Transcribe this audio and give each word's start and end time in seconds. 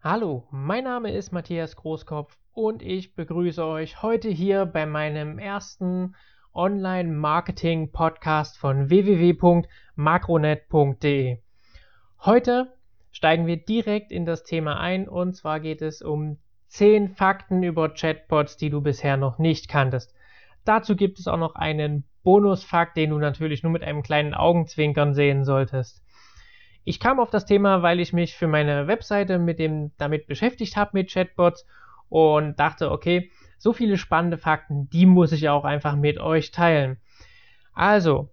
Hallo, 0.00 0.46
mein 0.52 0.84
Name 0.84 1.10
ist 1.10 1.32
Matthias 1.32 1.74
Großkopf 1.74 2.38
und 2.52 2.82
ich 2.82 3.16
begrüße 3.16 3.66
euch 3.66 4.00
heute 4.00 4.28
hier 4.28 4.64
bei 4.64 4.86
meinem 4.86 5.40
ersten 5.40 6.14
Online-Marketing-Podcast 6.54 8.58
von 8.58 8.90
www.makronet.de. 8.90 11.38
Heute 12.24 12.76
steigen 13.10 13.48
wir 13.48 13.56
direkt 13.56 14.12
in 14.12 14.24
das 14.24 14.44
Thema 14.44 14.78
ein 14.78 15.08
und 15.08 15.34
zwar 15.34 15.58
geht 15.58 15.82
es 15.82 16.00
um 16.00 16.38
10 16.68 17.08
Fakten 17.08 17.64
über 17.64 17.88
Chatbots, 17.88 18.56
die 18.56 18.70
du 18.70 18.80
bisher 18.80 19.16
noch 19.16 19.38
nicht 19.38 19.68
kanntest. 19.68 20.14
Dazu 20.64 20.94
gibt 20.94 21.18
es 21.18 21.26
auch 21.26 21.38
noch 21.38 21.56
einen 21.56 22.04
Bonusfakt, 22.22 22.96
den 22.96 23.10
du 23.10 23.18
natürlich 23.18 23.64
nur 23.64 23.72
mit 23.72 23.82
einem 23.82 24.02
kleinen 24.02 24.34
Augenzwinkern 24.34 25.14
sehen 25.14 25.44
solltest. 25.44 26.04
Ich 26.88 27.00
kam 27.00 27.20
auf 27.20 27.28
das 27.28 27.44
Thema, 27.44 27.82
weil 27.82 28.00
ich 28.00 28.14
mich 28.14 28.34
für 28.34 28.46
meine 28.46 28.86
Webseite 28.86 29.38
mit 29.38 29.58
dem 29.58 29.90
damit 29.98 30.26
beschäftigt 30.26 30.74
habe 30.74 30.92
mit 30.94 31.12
Chatbots 31.12 31.66
und 32.08 32.58
dachte, 32.58 32.90
okay, 32.90 33.30
so 33.58 33.74
viele 33.74 33.98
spannende 33.98 34.38
Fakten, 34.38 34.88
die 34.88 35.04
muss 35.04 35.32
ich 35.32 35.50
auch 35.50 35.64
einfach 35.64 35.96
mit 35.96 36.18
euch 36.18 36.50
teilen. 36.50 36.96
Also, 37.74 38.30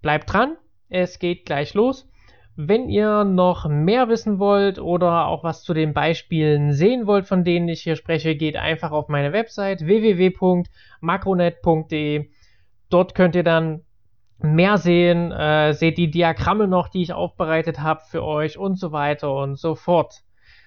bleibt 0.00 0.32
dran, 0.32 0.56
es 0.88 1.18
geht 1.18 1.44
gleich 1.44 1.74
los. 1.74 2.08
Wenn 2.56 2.88
ihr 2.88 3.24
noch 3.24 3.68
mehr 3.68 4.08
wissen 4.08 4.38
wollt 4.38 4.78
oder 4.78 5.26
auch 5.26 5.44
was 5.44 5.62
zu 5.62 5.74
den 5.74 5.92
Beispielen 5.92 6.72
sehen 6.72 7.06
wollt, 7.06 7.26
von 7.26 7.44
denen 7.44 7.68
ich 7.68 7.82
hier 7.82 7.96
spreche, 7.96 8.36
geht 8.36 8.56
einfach 8.56 8.92
auf 8.92 9.08
meine 9.08 9.34
Website 9.34 9.84
www.makronet.de. 9.84 12.30
Dort 12.88 13.14
könnt 13.14 13.36
ihr 13.36 13.44
dann 13.44 13.82
mehr 14.42 14.78
sehen, 14.78 15.32
äh, 15.32 15.72
seht 15.72 15.98
die 15.98 16.10
Diagramme 16.10 16.68
noch, 16.68 16.88
die 16.88 17.02
ich 17.02 17.12
aufbereitet 17.12 17.80
habe 17.80 18.00
für 18.08 18.24
euch 18.24 18.58
und 18.58 18.78
so 18.78 18.92
weiter 18.92 19.34
und 19.34 19.58
so 19.58 19.74
fort. 19.74 20.22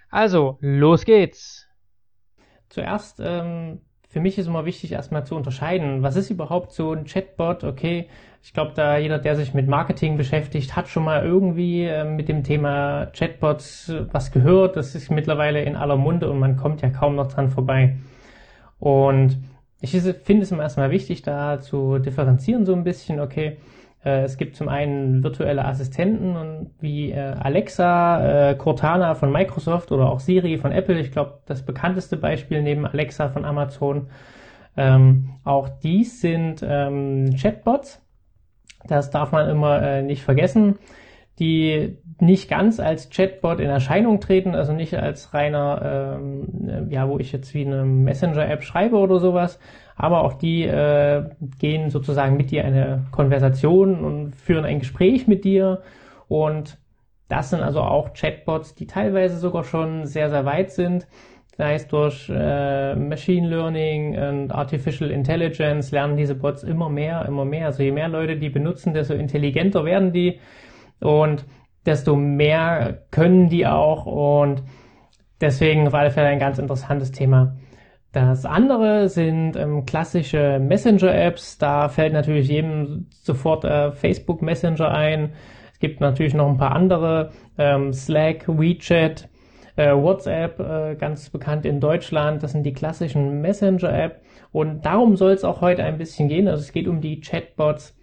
Also, 0.09 0.57
los 0.61 1.05
geht's. 1.05 1.67
Zuerst, 2.69 3.19
ähm, 3.23 3.81
für 4.09 4.21
mich 4.21 4.37
ist 4.37 4.47
immer 4.47 4.65
wichtig, 4.65 4.93
erstmal 4.93 5.25
zu 5.25 5.35
unterscheiden, 5.35 6.01
was 6.01 6.15
ist 6.15 6.29
überhaupt 6.29 6.71
so 6.71 6.93
ein 6.93 7.05
Chatbot? 7.05 7.63
Okay, 7.63 8.07
ich 8.41 8.53
glaube, 8.53 8.71
da 8.75 8.97
jeder, 8.97 9.19
der 9.19 9.35
sich 9.35 9.53
mit 9.53 9.67
Marketing 9.67 10.17
beschäftigt, 10.17 10.75
hat 10.75 10.87
schon 10.87 11.03
mal 11.03 11.25
irgendwie 11.25 11.83
äh, 11.83 12.05
mit 12.05 12.29
dem 12.29 12.43
Thema 12.43 13.07
Chatbots 13.07 13.91
was 14.11 14.31
gehört. 14.31 14.77
Das 14.77 14.95
ist 14.95 15.11
mittlerweile 15.11 15.63
in 15.63 15.75
aller 15.75 15.97
Munde 15.97 16.29
und 16.29 16.39
man 16.39 16.55
kommt 16.55 16.81
ja 16.81 16.89
kaum 16.89 17.15
noch 17.15 17.27
dran 17.27 17.49
vorbei. 17.49 17.97
Und 18.79 19.37
ich 19.93 20.01
finde 20.23 20.43
es 20.43 20.51
immer 20.51 20.63
erstmal 20.63 20.91
wichtig, 20.91 21.21
da 21.21 21.59
zu 21.59 21.99
differenzieren 21.99 22.65
so 22.65 22.73
ein 22.73 22.83
bisschen, 22.83 23.19
okay, 23.19 23.57
äh, 24.05 24.23
es 24.23 24.37
gibt 24.37 24.55
zum 24.55 24.69
einen 24.69 25.23
virtuelle 25.23 25.65
Assistenten 25.65 26.71
wie 26.79 27.11
äh, 27.11 27.19
Alexa, 27.19 28.51
äh, 28.51 28.55
Cortana 28.55 29.15
von 29.15 29.31
Microsoft 29.31 29.91
oder 29.91 30.09
auch 30.09 30.19
Siri 30.19 30.57
von 30.57 30.71
Apple. 30.71 30.99
Ich 30.99 31.11
glaube, 31.11 31.39
das 31.45 31.63
bekannteste 31.63 32.15
Beispiel 32.15 32.61
neben 32.61 32.85
Alexa 32.85 33.29
von 33.29 33.43
Amazon. 33.43 34.07
Ähm, 34.77 35.29
auch 35.43 35.69
dies 35.69 36.21
sind 36.21 36.63
ähm, 36.67 37.35
Chatbots. 37.35 38.01
Das 38.87 39.09
darf 39.09 39.31
man 39.31 39.49
immer 39.49 39.81
äh, 39.81 40.03
nicht 40.03 40.21
vergessen, 40.21 40.77
die 41.39 41.97
nicht 42.19 42.49
ganz 42.49 42.79
als 42.79 43.09
Chatbot 43.09 43.59
in 43.59 43.69
Erscheinung 43.69 44.21
treten, 44.21 44.55
also 44.55 44.71
nicht 44.71 44.95
als 44.95 45.33
reiner, 45.33 46.17
ähm, 46.17 46.87
ja, 46.89 47.09
wo 47.09 47.19
ich 47.19 47.31
jetzt 47.31 47.53
wie 47.53 47.65
eine 47.65 47.83
Messenger-App 47.83 48.63
schreibe 48.63 48.97
oder 48.97 49.19
sowas, 49.19 49.59
aber 49.97 50.23
auch 50.23 50.33
die 50.33 50.63
äh, 50.63 51.29
gehen 51.59 51.89
sozusagen 51.89 52.37
mit 52.37 52.51
dir 52.51 52.63
eine 52.63 53.05
Konversation 53.11 54.03
und 54.03 54.35
führen 54.35 54.65
ein 54.65 54.79
Gespräch 54.79 55.27
mit 55.27 55.43
dir 55.43 55.81
und 56.27 56.77
das 57.27 57.49
sind 57.49 57.61
also 57.61 57.81
auch 57.81 58.13
Chatbots, 58.13 58.75
die 58.75 58.85
teilweise 58.85 59.37
sogar 59.37 59.63
schon 59.63 60.05
sehr, 60.05 60.29
sehr 60.29 60.45
weit 60.45 60.71
sind. 60.71 61.07
Das 61.57 61.67
heißt, 61.67 61.93
durch 61.93 62.29
äh, 62.29 62.95
Machine 62.95 63.47
Learning 63.47 64.17
und 64.17 64.51
Artificial 64.51 65.09
Intelligence 65.09 65.91
lernen 65.91 66.17
diese 66.17 66.35
Bots 66.35 66.63
immer 66.63 66.89
mehr, 66.89 67.25
immer 67.27 67.45
mehr. 67.45 67.67
Also 67.67 67.81
je 67.81 67.91
mehr 67.91 68.09
Leute 68.09 68.37
die 68.37 68.49
benutzen, 68.49 68.93
desto 68.93 69.13
intelligenter 69.13 69.85
werden 69.85 70.11
die. 70.11 70.39
Und 70.99 71.45
desto 71.85 72.15
mehr 72.15 73.03
können 73.11 73.49
die 73.49 73.67
auch 73.67 74.05
und 74.05 74.63
deswegen 75.41 75.87
auf 75.87 75.93
alle 75.93 76.11
Fälle 76.11 76.27
ein 76.27 76.39
ganz 76.39 76.57
interessantes 76.57 77.11
Thema. 77.11 77.55
Das 78.11 78.45
andere 78.45 79.09
sind 79.09 79.57
ähm, 79.57 79.85
klassische 79.85 80.57
Messenger-Apps. 80.59 81.57
Da 81.57 81.89
fällt 81.89 82.13
natürlich 82.13 82.47
jedem 82.47 83.07
sofort 83.09 83.65
äh, 83.65 83.91
Facebook 83.91 84.41
Messenger 84.41 84.89
ein. 84.89 85.33
Es 85.73 85.79
gibt 85.79 85.99
natürlich 85.99 86.33
noch 86.33 86.47
ein 86.47 86.57
paar 86.57 86.71
andere, 86.71 87.31
ähm, 87.57 87.91
Slack, 87.91 88.47
WeChat, 88.47 89.27
äh, 89.75 89.93
WhatsApp, 89.93 90.61
äh, 90.61 90.95
ganz 90.95 91.29
bekannt 91.29 91.65
in 91.65 91.81
Deutschland. 91.81 92.41
Das 92.41 92.53
sind 92.53 92.63
die 92.63 92.71
klassischen 92.71 93.41
Messenger-App. 93.41 94.21
Und 94.53 94.85
darum 94.85 95.17
soll 95.17 95.31
es 95.31 95.43
auch 95.43 95.59
heute 95.59 95.83
ein 95.83 95.97
bisschen 95.97 96.29
gehen. 96.29 96.47
Also 96.47 96.61
es 96.61 96.71
geht 96.71 96.87
um 96.87 97.01
die 97.01 97.19
Chatbots, 97.19 97.97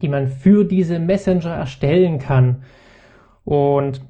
die 0.00 0.08
man 0.08 0.28
für 0.28 0.64
diese 0.64 0.98
Messenger 0.98 1.54
erstellen 1.54 2.18
kann. 2.18 2.62
Und 3.44 4.00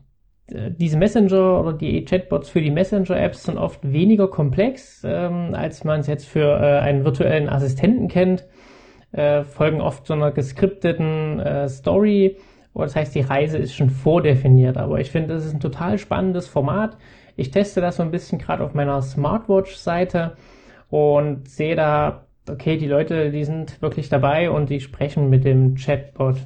äh, 0.49 0.71
diese 0.71 0.97
Messenger 0.97 1.61
oder 1.61 1.73
die 1.73 2.05
Chatbots 2.05 2.51
für 2.51 2.61
die 2.61 2.71
Messenger-Apps 2.71 3.45
sind 3.45 3.59
oft 3.59 3.81
weniger 3.83 4.29
komplex, 4.29 5.03
ähm, 5.05 5.55
als 5.55 5.85
man 5.85 6.01
es 6.01 6.07
jetzt 6.07 6.27
für 6.27 6.61
äh, 6.61 6.81
einen 6.81 7.05
virtuellen 7.05 7.49
Assistenten 7.49 8.09
kennt, 8.09 8.47
äh, 9.13 9.43
folgen 9.45 9.81
oft 9.81 10.07
so 10.07 10.15
einer 10.15 10.31
geskripteten 10.31 11.41
äh, 11.41 11.69
Story. 11.69 12.37
Das 12.75 12.95
heißt, 12.95 13.15
die 13.15 13.21
Reise 13.21 13.59
ist 13.59 13.75
schon 13.75 13.91
vordefiniert. 13.91 14.77
Aber 14.77 15.01
ich 15.01 15.11
finde, 15.11 15.35
das 15.35 15.45
ist 15.45 15.55
ein 15.55 15.61
total 15.61 15.99
spannendes 15.99 16.47
Format. 16.47 16.97
Ich 17.37 17.51
teste 17.51 17.81
das 17.81 17.97
so 17.97 18.03
ein 18.03 18.11
bisschen 18.11 18.39
gerade 18.39 18.63
auf 18.63 18.75
meiner 18.75 19.03
Smartwatch-Seite 19.03 20.37
und 20.89 21.49
sehe 21.49 21.75
da, 21.75 22.27
okay, 22.53 22.77
die 22.77 22.87
Leute, 22.87 23.31
die 23.31 23.45
sind 23.45 23.81
wirklich 23.83 24.09
dabei 24.09 24.51
und 24.51 24.71
die 24.71 24.81
sprechen 24.81 25.31
mit 25.31 25.45
dem 25.45 25.77
Chatbot. 25.77 26.37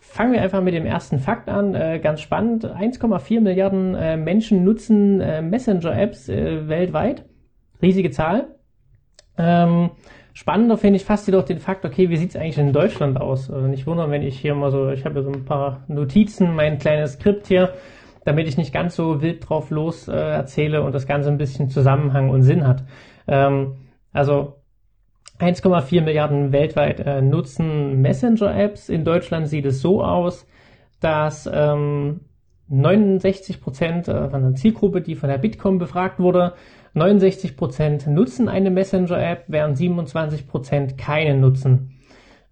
Fangen 0.00 0.32
wir 0.32 0.42
einfach 0.42 0.62
mit 0.62 0.74
dem 0.74 0.86
ersten 0.86 1.18
Fakt 1.18 1.48
an. 1.48 1.74
Äh, 1.74 1.98
ganz 1.98 2.20
spannend. 2.20 2.64
1,4 2.64 3.40
Milliarden 3.40 3.96
äh, 3.96 4.16
Menschen 4.16 4.62
nutzen 4.62 5.20
äh, 5.20 5.42
Messenger-Apps 5.42 6.28
äh, 6.28 6.68
weltweit. 6.68 7.24
Riesige 7.82 8.10
Zahl. 8.10 8.54
Ähm, 9.36 9.90
spannender 10.32 10.76
finde 10.76 10.96
ich 10.96 11.04
fast 11.04 11.26
jedoch 11.26 11.44
den 11.44 11.58
Fakt, 11.58 11.84
okay, 11.84 12.10
wie 12.10 12.16
sieht 12.16 12.30
es 12.30 12.36
eigentlich 12.36 12.58
in 12.58 12.72
Deutschland 12.72 13.20
aus? 13.20 13.50
Also 13.50 13.66
nicht 13.66 13.86
wundern, 13.88 14.12
wenn 14.12 14.22
ich 14.22 14.38
hier 14.38 14.54
mal 14.54 14.70
so, 14.70 14.90
ich 14.90 15.04
habe 15.04 15.22
so 15.22 15.30
ein 15.30 15.44
paar 15.44 15.82
Notizen, 15.88 16.54
mein 16.54 16.78
kleines 16.78 17.14
Skript 17.14 17.48
hier, 17.48 17.74
damit 18.24 18.46
ich 18.46 18.56
nicht 18.56 18.72
ganz 18.72 18.94
so 18.94 19.20
wild 19.20 19.48
drauf 19.48 19.70
los 19.70 20.06
äh, 20.06 20.12
erzähle 20.12 20.82
und 20.82 20.94
das 20.94 21.06
Ganze 21.06 21.28
ein 21.28 21.38
bisschen 21.38 21.68
Zusammenhang 21.68 22.30
und 22.30 22.42
Sinn 22.42 22.66
hat. 22.66 22.84
Ähm, 23.26 23.78
also 24.12 24.60
1,4 25.38 26.02
Milliarden 26.02 26.52
weltweit 26.52 27.00
äh, 27.00 27.20
nutzen 27.20 28.00
Messenger-Apps. 28.00 28.88
In 28.88 29.04
Deutschland 29.04 29.48
sieht 29.48 29.66
es 29.66 29.80
so 29.80 30.02
aus, 30.02 30.46
dass 31.00 31.48
ähm, 31.52 32.20
69 32.68 33.60
Prozent 33.60 34.08
äh, 34.08 34.28
von 34.30 34.42
der 34.42 34.54
Zielgruppe, 34.54 35.00
die 35.00 35.16
von 35.16 35.28
der 35.28 35.38
Bitkom 35.38 35.78
befragt 35.78 36.20
wurde, 36.20 36.54
69 36.94 37.56
Prozent 37.56 38.06
nutzen 38.06 38.48
eine 38.48 38.70
Messenger-App, 38.70 39.44
während 39.48 39.76
27 39.76 40.46
Prozent 40.46 40.96
keine 40.96 41.36
nutzen. 41.36 41.98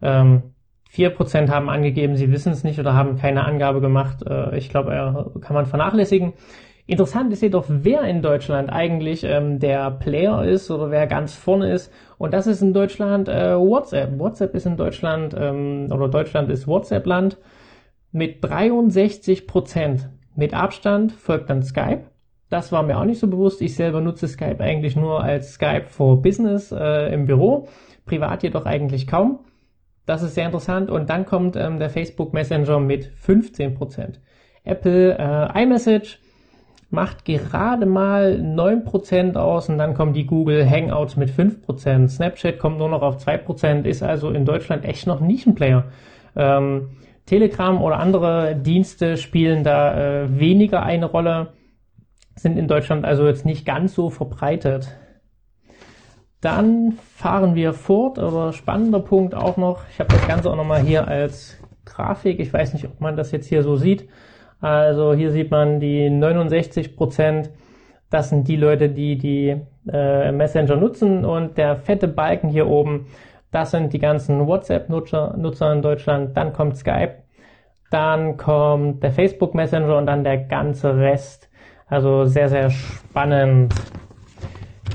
Ähm, 0.00 0.42
4 0.90 1.10
Prozent 1.10 1.50
haben 1.50 1.70
angegeben, 1.70 2.16
sie 2.16 2.30
wissen 2.32 2.52
es 2.52 2.64
nicht 2.64 2.78
oder 2.78 2.94
haben 2.94 3.16
keine 3.16 3.44
Angabe 3.44 3.80
gemacht. 3.80 4.22
Äh, 4.26 4.58
ich 4.58 4.68
glaube, 4.68 4.92
äh, 4.92 5.40
kann 5.40 5.54
man 5.54 5.66
vernachlässigen. 5.66 6.34
Interessant 6.86 7.32
ist 7.32 7.42
jedoch, 7.42 7.66
wer 7.68 8.02
in 8.02 8.22
Deutschland 8.22 8.70
eigentlich 8.70 9.22
ähm, 9.22 9.60
der 9.60 9.90
Player 9.92 10.44
ist 10.44 10.70
oder 10.70 10.90
wer 10.90 11.06
ganz 11.06 11.34
vorne 11.34 11.72
ist. 11.72 11.92
Und 12.18 12.34
das 12.34 12.48
ist 12.48 12.60
in 12.60 12.72
Deutschland 12.72 13.28
äh, 13.28 13.56
WhatsApp. 13.56 14.18
WhatsApp 14.18 14.54
ist 14.54 14.66
in 14.66 14.76
Deutschland 14.76 15.34
ähm, 15.38 15.88
oder 15.92 16.08
Deutschland 16.08 16.50
ist 16.50 16.66
WhatsApp-Land 16.66 17.38
mit 18.10 18.42
63 18.42 19.46
Prozent. 19.46 20.08
Mit 20.34 20.54
Abstand 20.54 21.12
folgt 21.12 21.50
dann 21.50 21.62
Skype. 21.62 22.02
Das 22.50 22.72
war 22.72 22.82
mir 22.82 22.98
auch 22.98 23.04
nicht 23.04 23.20
so 23.20 23.28
bewusst. 23.28 23.62
Ich 23.62 23.76
selber 23.76 24.00
nutze 24.00 24.26
Skype 24.26 24.60
eigentlich 24.60 24.96
nur 24.96 25.22
als 25.22 25.54
Skype 25.54 25.86
for 25.86 26.20
Business 26.20 26.72
äh, 26.72 27.12
im 27.14 27.26
Büro. 27.26 27.68
Privat 28.06 28.42
jedoch 28.42 28.66
eigentlich 28.66 29.06
kaum. 29.06 29.38
Das 30.04 30.22
ist 30.22 30.34
sehr 30.34 30.46
interessant. 30.46 30.90
Und 30.90 31.08
dann 31.08 31.26
kommt 31.26 31.54
ähm, 31.54 31.78
der 31.78 31.90
Facebook 31.90 32.34
Messenger 32.34 32.80
mit 32.80 33.04
15 33.04 33.74
Prozent. 33.74 34.20
Apple 34.64 35.16
äh, 35.16 35.62
iMessage 35.62 36.18
macht 36.92 37.24
gerade 37.24 37.86
mal 37.86 38.38
9% 38.40 39.36
aus 39.36 39.70
und 39.70 39.78
dann 39.78 39.94
kommen 39.94 40.12
die 40.12 40.26
Google 40.26 40.68
Hangouts 40.68 41.16
mit 41.16 41.30
5%. 41.30 42.08
Snapchat 42.08 42.58
kommt 42.58 42.78
nur 42.78 42.90
noch 42.90 43.00
auf 43.00 43.16
2%, 43.16 43.84
ist 43.84 44.02
also 44.02 44.30
in 44.30 44.44
Deutschland 44.44 44.84
echt 44.84 45.06
noch 45.06 45.20
nicht 45.20 45.46
ein 45.46 45.54
Player. 45.54 45.84
Ähm, 46.36 46.90
Telegram 47.24 47.80
oder 47.80 47.98
andere 47.98 48.56
Dienste 48.56 49.16
spielen 49.16 49.64
da 49.64 50.24
äh, 50.24 50.38
weniger 50.38 50.82
eine 50.82 51.06
Rolle, 51.06 51.54
sind 52.34 52.58
in 52.58 52.68
Deutschland 52.68 53.06
also 53.06 53.26
jetzt 53.26 53.46
nicht 53.46 53.64
ganz 53.64 53.94
so 53.94 54.10
verbreitet. 54.10 54.94
Dann 56.42 56.98
fahren 57.16 57.54
wir 57.54 57.72
fort, 57.72 58.18
aber 58.18 58.52
spannender 58.52 59.00
Punkt 59.00 59.34
auch 59.34 59.56
noch, 59.56 59.84
ich 59.90 59.98
habe 59.98 60.10
das 60.10 60.26
Ganze 60.26 60.50
auch 60.50 60.56
nochmal 60.56 60.82
hier 60.82 61.08
als 61.08 61.56
Grafik, 61.86 62.38
ich 62.38 62.52
weiß 62.52 62.74
nicht, 62.74 62.84
ob 62.84 63.00
man 63.00 63.16
das 63.16 63.30
jetzt 63.32 63.46
hier 63.46 63.62
so 63.62 63.76
sieht, 63.76 64.08
Also 64.62 65.12
hier 65.12 65.32
sieht 65.32 65.50
man 65.50 65.80
die 65.80 66.08
69 66.08 66.96
Prozent. 66.96 67.50
Das 68.10 68.28
sind 68.28 68.46
die 68.46 68.56
Leute, 68.56 68.88
die 68.88 69.18
die 69.18 69.56
äh, 69.92 70.32
Messenger 70.32 70.76
nutzen 70.76 71.24
und 71.24 71.58
der 71.58 71.76
fette 71.76 72.08
Balken 72.08 72.48
hier 72.48 72.68
oben, 72.68 73.06
das 73.50 73.72
sind 73.72 73.92
die 73.92 73.98
ganzen 73.98 74.46
WhatsApp-Nutzer 74.46 75.36
Nutzer 75.36 75.72
in 75.72 75.82
Deutschland. 75.82 76.36
Dann 76.36 76.52
kommt 76.52 76.76
Skype, 76.76 77.16
dann 77.90 78.36
kommt 78.36 79.02
der 79.02 79.10
Facebook 79.10 79.54
Messenger 79.54 79.98
und 79.98 80.06
dann 80.06 80.24
der 80.24 80.38
ganze 80.38 80.96
Rest. 80.96 81.50
Also 81.86 82.24
sehr, 82.24 82.48
sehr 82.48 82.70
spannend. 82.70 83.74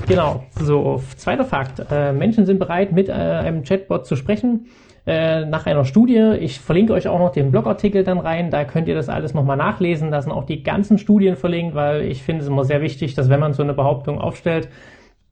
Genau, 0.08 0.42
so, 0.54 1.00
zweiter 1.16 1.44
Fakt. 1.44 1.84
Äh, 1.90 2.12
Menschen 2.12 2.46
sind 2.46 2.58
bereit, 2.58 2.92
mit 2.92 3.08
äh, 3.08 3.12
einem 3.12 3.62
Chatbot 3.62 4.06
zu 4.06 4.16
sprechen. 4.16 4.66
Äh, 5.08 5.46
nach 5.46 5.64
einer 5.64 5.86
Studie, 5.86 6.36
ich 6.38 6.60
verlinke 6.60 6.92
euch 6.92 7.08
auch 7.08 7.18
noch 7.18 7.30
den 7.30 7.50
Blogartikel 7.50 8.04
dann 8.04 8.18
rein, 8.18 8.50
da 8.50 8.64
könnt 8.64 8.88
ihr 8.88 8.94
das 8.94 9.08
alles 9.08 9.32
nochmal 9.32 9.56
nachlesen. 9.56 10.10
Da 10.10 10.20
sind 10.20 10.32
auch 10.32 10.44
die 10.44 10.62
ganzen 10.62 10.98
Studien 10.98 11.34
verlinkt, 11.34 11.74
weil 11.74 12.02
ich 12.02 12.22
finde 12.22 12.42
es 12.42 12.48
immer 12.48 12.64
sehr 12.64 12.82
wichtig, 12.82 13.14
dass 13.14 13.30
wenn 13.30 13.40
man 13.40 13.54
so 13.54 13.62
eine 13.62 13.72
Behauptung 13.72 14.20
aufstellt, 14.20 14.68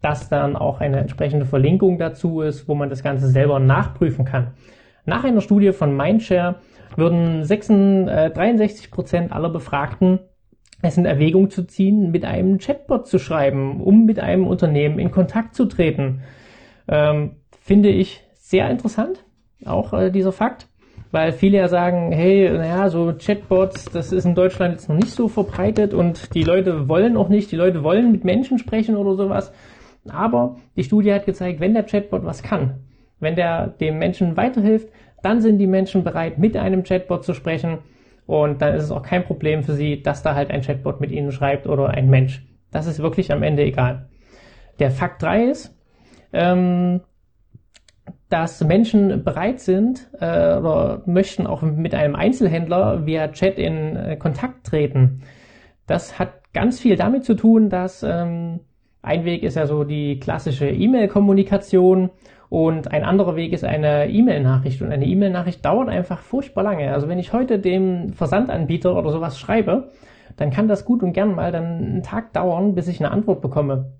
dass 0.00 0.30
dann 0.30 0.56
auch 0.56 0.80
eine 0.80 0.98
entsprechende 0.98 1.44
Verlinkung 1.44 1.98
dazu 1.98 2.40
ist, 2.40 2.70
wo 2.70 2.74
man 2.74 2.88
das 2.88 3.02
Ganze 3.02 3.28
selber 3.28 3.58
nachprüfen 3.58 4.24
kann. 4.24 4.54
Nach 5.04 5.24
einer 5.24 5.42
Studie 5.42 5.72
von 5.72 5.94
Mindshare 5.94 6.54
würden 6.96 7.44
66, 7.44 8.08
äh, 8.16 8.30
63 8.30 8.90
Prozent 8.90 9.30
aller 9.30 9.50
Befragten 9.50 10.20
es 10.80 10.96
in 10.96 11.04
Erwägung 11.04 11.50
zu 11.50 11.66
ziehen, 11.66 12.10
mit 12.10 12.24
einem 12.24 12.56
Chatbot 12.56 13.06
zu 13.06 13.18
schreiben, 13.18 13.82
um 13.82 14.06
mit 14.06 14.20
einem 14.20 14.46
Unternehmen 14.46 14.98
in 14.98 15.10
Kontakt 15.10 15.54
zu 15.54 15.66
treten. 15.66 16.22
Ähm, 16.88 17.36
finde 17.60 17.90
ich 17.90 18.22
sehr 18.36 18.70
interessant, 18.70 19.25
auch 19.64 19.92
äh, 19.92 20.10
dieser 20.10 20.32
Fakt, 20.32 20.68
weil 21.12 21.32
viele 21.32 21.58
ja 21.58 21.68
sagen, 21.68 22.12
hey, 22.12 22.50
naja, 22.50 22.88
so 22.88 23.12
Chatbots, 23.18 23.86
das 23.86 24.12
ist 24.12 24.24
in 24.24 24.34
Deutschland 24.34 24.72
jetzt 24.74 24.88
noch 24.88 24.96
nicht 24.96 25.10
so 25.10 25.28
verbreitet 25.28 25.94
und 25.94 26.34
die 26.34 26.42
Leute 26.42 26.88
wollen 26.88 27.16
auch 27.16 27.28
nicht, 27.28 27.50
die 27.52 27.56
Leute 27.56 27.82
wollen 27.82 28.12
mit 28.12 28.24
Menschen 28.24 28.58
sprechen 28.58 28.96
oder 28.96 29.14
sowas. 29.14 29.52
Aber 30.08 30.56
die 30.76 30.84
Studie 30.84 31.12
hat 31.12 31.26
gezeigt, 31.26 31.60
wenn 31.60 31.74
der 31.74 31.84
Chatbot 31.84 32.24
was 32.24 32.42
kann, 32.42 32.80
wenn 33.18 33.34
der 33.34 33.68
dem 33.68 33.98
Menschen 33.98 34.36
weiterhilft, 34.36 34.88
dann 35.22 35.40
sind 35.40 35.58
die 35.58 35.66
Menschen 35.66 36.04
bereit, 36.04 36.38
mit 36.38 36.56
einem 36.56 36.84
Chatbot 36.84 37.24
zu 37.24 37.34
sprechen 37.34 37.78
und 38.26 38.60
dann 38.60 38.74
ist 38.74 38.84
es 38.84 38.90
auch 38.90 39.02
kein 39.02 39.24
Problem 39.24 39.62
für 39.62 39.74
sie, 39.74 40.02
dass 40.02 40.22
da 40.22 40.34
halt 40.34 40.50
ein 40.50 40.62
Chatbot 40.62 41.00
mit 41.00 41.10
ihnen 41.10 41.32
schreibt 41.32 41.66
oder 41.66 41.88
ein 41.88 42.10
Mensch. 42.10 42.44
Das 42.70 42.86
ist 42.86 43.00
wirklich 43.00 43.32
am 43.32 43.42
Ende 43.42 43.62
egal. 43.62 44.08
Der 44.78 44.90
Fakt 44.90 45.22
3 45.22 45.44
ist, 45.44 45.74
ähm, 46.32 47.00
dass 48.28 48.62
Menschen 48.62 49.22
bereit 49.24 49.60
sind 49.60 50.08
äh, 50.20 50.56
oder 50.56 51.02
möchten 51.06 51.46
auch 51.46 51.62
mit 51.62 51.94
einem 51.94 52.16
Einzelhändler 52.16 53.06
via 53.06 53.28
Chat 53.28 53.58
in 53.58 53.96
äh, 53.96 54.16
Kontakt 54.16 54.66
treten. 54.66 55.22
Das 55.86 56.18
hat 56.18 56.52
ganz 56.52 56.80
viel 56.80 56.96
damit 56.96 57.24
zu 57.24 57.34
tun, 57.34 57.68
dass 57.70 58.02
ähm, 58.02 58.60
ein 59.02 59.24
Weg 59.24 59.44
ist 59.44 59.54
ja 59.54 59.66
so 59.66 59.84
die 59.84 60.18
klassische 60.18 60.68
E-Mail-Kommunikation 60.68 62.10
und 62.48 62.90
ein 62.90 63.04
anderer 63.04 63.36
Weg 63.36 63.52
ist 63.52 63.64
eine 63.64 64.08
E-Mail-Nachricht. 64.08 64.82
Und 64.82 64.92
eine 64.92 65.06
E-Mail-Nachricht 65.06 65.64
dauert 65.64 65.88
einfach 65.88 66.20
furchtbar 66.20 66.64
lange. 66.64 66.92
Also 66.92 67.08
wenn 67.08 67.18
ich 67.18 67.32
heute 67.32 67.58
dem 67.58 68.12
Versandanbieter 68.12 68.96
oder 68.96 69.10
sowas 69.10 69.38
schreibe, 69.38 69.90
dann 70.36 70.50
kann 70.50 70.68
das 70.68 70.84
gut 70.84 71.02
und 71.02 71.12
gern 71.12 71.34
mal 71.34 71.52
dann 71.52 71.64
einen 71.64 72.02
Tag 72.02 72.32
dauern, 72.32 72.74
bis 72.74 72.88
ich 72.88 73.00
eine 73.00 73.10
Antwort 73.10 73.40
bekomme. 73.40 73.92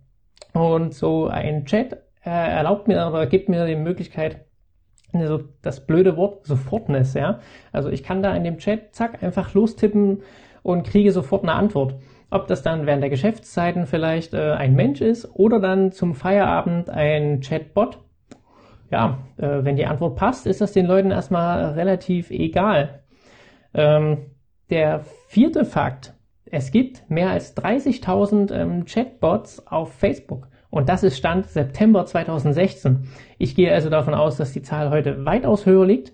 Und 0.52 0.94
so 0.94 1.26
ein 1.26 1.64
Chat 1.66 1.98
äh, 2.26 2.30
erlaubt 2.30 2.88
mir 2.88 3.06
oder 3.06 3.26
gibt 3.26 3.48
mir 3.48 3.66
die 3.66 3.76
Möglichkeit, 3.76 4.44
so 5.12 5.44
das 5.62 5.86
blöde 5.86 6.16
Wort 6.16 6.44
Sofortness, 6.44 7.14
ja. 7.14 7.38
Also 7.72 7.88
ich 7.88 8.02
kann 8.02 8.22
da 8.22 8.34
in 8.34 8.44
dem 8.44 8.58
Chat, 8.58 8.94
zack, 8.94 9.22
einfach 9.22 9.54
lostippen 9.54 10.22
und 10.62 10.86
kriege 10.86 11.12
sofort 11.12 11.44
eine 11.44 11.52
Antwort. 11.52 11.94
Ob 12.28 12.48
das 12.48 12.62
dann 12.62 12.86
während 12.86 13.02
der 13.02 13.10
Geschäftszeiten 13.10 13.86
vielleicht 13.86 14.34
äh, 14.34 14.52
ein 14.52 14.74
Mensch 14.74 15.00
ist 15.00 15.30
oder 15.32 15.60
dann 15.60 15.92
zum 15.92 16.14
Feierabend 16.14 16.90
ein 16.90 17.40
Chatbot. 17.40 17.98
Ja, 18.90 19.18
äh, 19.36 19.62
wenn 19.62 19.76
die 19.76 19.86
Antwort 19.86 20.16
passt, 20.16 20.46
ist 20.46 20.60
das 20.60 20.72
den 20.72 20.86
Leuten 20.86 21.12
erstmal 21.12 21.72
relativ 21.74 22.30
egal. 22.30 23.04
Ähm, 23.74 24.32
der 24.70 25.04
vierte 25.28 25.64
Fakt. 25.64 26.14
Es 26.46 26.72
gibt 26.72 27.08
mehr 27.08 27.30
als 27.30 27.56
30.000 27.56 28.52
ähm, 28.52 28.84
Chatbots 28.84 29.66
auf 29.66 29.92
Facebook. 29.92 30.48
Und 30.70 30.88
das 30.88 31.02
ist 31.02 31.16
Stand 31.16 31.46
September 31.46 32.06
2016. 32.06 33.08
Ich 33.38 33.54
gehe 33.54 33.72
also 33.72 33.90
davon 33.90 34.14
aus, 34.14 34.36
dass 34.36 34.52
die 34.52 34.62
Zahl 34.62 34.90
heute 34.90 35.24
weitaus 35.24 35.66
höher 35.66 35.86
liegt 35.86 36.12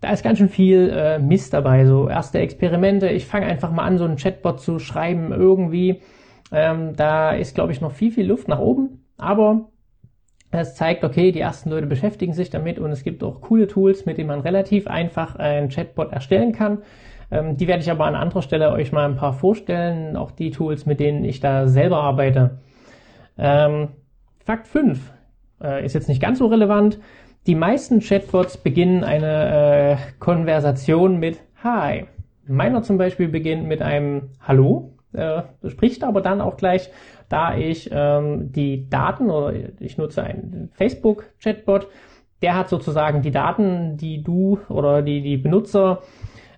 da 0.00 0.12
ist 0.12 0.22
ganz 0.22 0.38
schön 0.38 0.48
viel 0.48 0.90
äh, 0.94 1.18
Mist 1.18 1.52
dabei, 1.52 1.84
so 1.84 2.08
erste 2.08 2.38
Experimente. 2.38 3.08
Ich 3.08 3.26
fange 3.26 3.46
einfach 3.46 3.72
mal 3.72 3.82
an, 3.82 3.98
so 3.98 4.04
einen 4.04 4.16
Chatbot 4.16 4.60
zu 4.60 4.78
schreiben 4.78 5.32
irgendwie. 5.32 6.02
Ähm, 6.52 6.94
da 6.96 7.32
ist, 7.32 7.54
glaube 7.54 7.72
ich, 7.72 7.80
noch 7.80 7.92
viel, 7.92 8.12
viel 8.12 8.26
Luft 8.26 8.48
nach 8.48 8.60
oben. 8.60 9.04
Aber 9.16 9.68
es 10.50 10.76
zeigt, 10.76 11.04
okay, 11.04 11.32
die 11.32 11.40
ersten 11.40 11.70
Leute 11.70 11.86
beschäftigen 11.86 12.32
sich 12.32 12.48
damit 12.48 12.78
und 12.78 12.90
es 12.90 13.02
gibt 13.02 13.22
auch 13.24 13.40
coole 13.40 13.66
Tools, 13.66 14.06
mit 14.06 14.18
denen 14.18 14.28
man 14.28 14.40
relativ 14.40 14.86
einfach 14.86 15.34
einen 15.36 15.68
Chatbot 15.68 16.12
erstellen 16.12 16.52
kann. 16.52 16.78
Ähm, 17.30 17.56
die 17.56 17.66
werde 17.66 17.82
ich 17.82 17.90
aber 17.90 18.06
an 18.06 18.14
anderer 18.14 18.42
Stelle 18.42 18.70
euch 18.70 18.92
mal 18.92 19.04
ein 19.04 19.16
paar 19.16 19.32
vorstellen, 19.32 20.16
auch 20.16 20.30
die 20.30 20.50
Tools, 20.50 20.86
mit 20.86 21.00
denen 21.00 21.24
ich 21.24 21.40
da 21.40 21.66
selber 21.66 21.98
arbeite. 21.98 22.60
Ähm, 23.38 23.88
Fakt 24.44 24.66
5 24.66 25.12
äh, 25.62 25.84
ist 25.84 25.94
jetzt 25.94 26.08
nicht 26.08 26.20
ganz 26.20 26.38
so 26.38 26.46
relevant. 26.46 26.98
Die 27.46 27.54
meisten 27.54 28.00
Chatbots 28.00 28.58
beginnen 28.58 29.04
eine 29.04 29.92
äh, 29.92 29.96
Konversation 30.18 31.18
mit 31.18 31.40
Hi. 31.62 32.06
Meiner 32.46 32.82
zum 32.82 32.98
Beispiel 32.98 33.28
beginnt 33.28 33.66
mit 33.66 33.82
einem 33.82 34.30
Hallo, 34.40 34.94
äh, 35.12 35.42
spricht 35.68 36.02
aber 36.02 36.20
dann 36.20 36.40
auch 36.40 36.56
gleich, 36.56 36.90
da 37.28 37.56
ich 37.56 37.90
ähm, 37.92 38.52
die 38.52 38.88
Daten 38.88 39.30
oder 39.30 39.54
ich 39.80 39.98
nutze 39.98 40.22
einen 40.22 40.70
Facebook-Chatbot, 40.74 41.88
der 42.42 42.56
hat 42.56 42.68
sozusagen 42.68 43.22
die 43.22 43.30
Daten, 43.30 43.96
die 43.96 44.22
du 44.22 44.60
oder 44.68 45.02
die, 45.02 45.20
die 45.22 45.36
Benutzer 45.36 46.02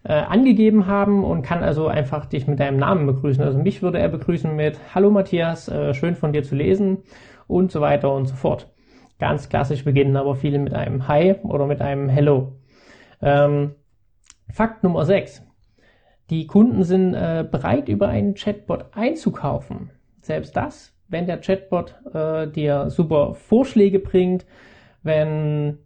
äh, 0.05 0.13
angegeben 0.13 0.87
haben 0.87 1.25
und 1.25 1.43
kann 1.43 1.63
also 1.63 1.87
einfach 1.87 2.27
dich 2.27 2.47
mit 2.47 2.61
deinem 2.61 2.79
Namen 2.79 3.07
begrüßen. 3.07 3.43
Also 3.43 3.59
mich 3.59 3.83
würde 3.83 3.99
er 3.99 4.09
begrüßen 4.09 4.55
mit 4.55 4.79
Hallo 4.95 5.11
Matthias, 5.11 5.69
äh, 5.69 5.95
schön 5.95 6.15
von 6.15 6.33
dir 6.33 6.43
zu 6.43 6.55
lesen 6.55 6.99
und 7.47 7.71
so 7.71 7.81
weiter 7.81 8.13
und 8.13 8.27
so 8.27 8.35
fort. 8.35 8.71
Ganz 9.19 9.49
klassisch 9.49 9.85
beginnen 9.85 10.17
aber 10.17 10.35
viele 10.35 10.59
mit 10.59 10.73
einem 10.73 11.07
Hi 11.07 11.35
oder 11.43 11.67
mit 11.67 11.83
einem 11.83 12.09
Hello. 12.09 12.53
Ähm, 13.21 13.75
Fakt 14.51 14.83
Nummer 14.83 15.05
6. 15.05 15.43
Die 16.31 16.47
Kunden 16.47 16.85
sind 16.85 17.13
äh, 17.13 17.45
bereit, 17.49 17.89
über 17.89 18.09
einen 18.09 18.35
Chatbot 18.35 18.87
einzukaufen. 18.93 19.91
Selbst 20.23 20.57
das, 20.57 20.95
wenn 21.09 21.27
der 21.27 21.41
Chatbot 21.41 21.97
äh, 22.15 22.47
dir 22.47 22.89
super 22.89 23.35
Vorschläge 23.35 23.99
bringt, 23.99 24.47
wenn 25.03 25.79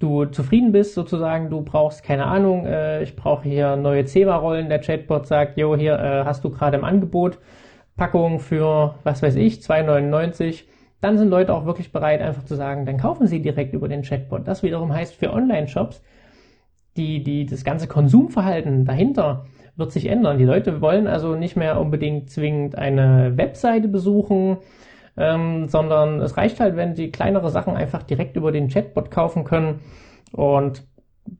du 0.00 0.24
zufrieden 0.24 0.72
bist 0.72 0.94
sozusagen, 0.94 1.48
du 1.48 1.62
brauchst 1.62 2.02
keine 2.02 2.26
Ahnung, 2.26 2.66
äh, 2.66 3.02
ich 3.02 3.14
brauche 3.14 3.48
hier 3.48 3.76
neue 3.76 4.04
Ceva-Rollen, 4.04 4.68
der 4.68 4.80
Chatbot 4.80 5.28
sagt, 5.28 5.56
jo, 5.56 5.76
hier 5.76 5.98
äh, 5.98 6.24
hast 6.24 6.42
du 6.42 6.50
gerade 6.50 6.76
im 6.76 6.84
Angebot 6.84 7.38
Packung 7.96 8.40
für, 8.40 8.96
was 9.04 9.22
weiß 9.22 9.36
ich, 9.36 9.60
2,99 9.60 10.64
dann 11.00 11.16
sind 11.16 11.30
Leute 11.30 11.54
auch 11.54 11.64
wirklich 11.64 11.92
bereit, 11.92 12.20
einfach 12.20 12.44
zu 12.44 12.54
sagen, 12.54 12.84
dann 12.84 12.98
kaufen 12.98 13.26
sie 13.26 13.40
direkt 13.40 13.72
über 13.72 13.88
den 13.88 14.02
Chatbot. 14.02 14.46
Das 14.46 14.62
wiederum 14.62 14.92
heißt 14.92 15.14
für 15.14 15.32
Online-Shops, 15.32 16.02
die, 16.96 17.22
die, 17.22 17.46
das 17.46 17.64
ganze 17.64 17.86
Konsumverhalten 17.86 18.84
dahinter 18.84 19.46
wird 19.76 19.92
sich 19.92 20.06
ändern. 20.06 20.36
Die 20.36 20.44
Leute 20.44 20.82
wollen 20.82 21.06
also 21.06 21.34
nicht 21.36 21.56
mehr 21.56 21.80
unbedingt 21.80 22.28
zwingend 22.30 22.76
eine 22.76 23.36
Webseite 23.36 23.88
besuchen, 23.88 24.58
ähm, 25.20 25.68
sondern 25.68 26.20
es 26.20 26.36
reicht 26.36 26.58
halt, 26.58 26.76
wenn 26.76 26.96
sie 26.96 27.10
kleinere 27.10 27.50
Sachen 27.50 27.76
einfach 27.76 28.02
direkt 28.02 28.36
über 28.36 28.50
den 28.50 28.68
Chatbot 28.68 29.10
kaufen 29.10 29.44
können. 29.44 29.80
Und 30.32 30.84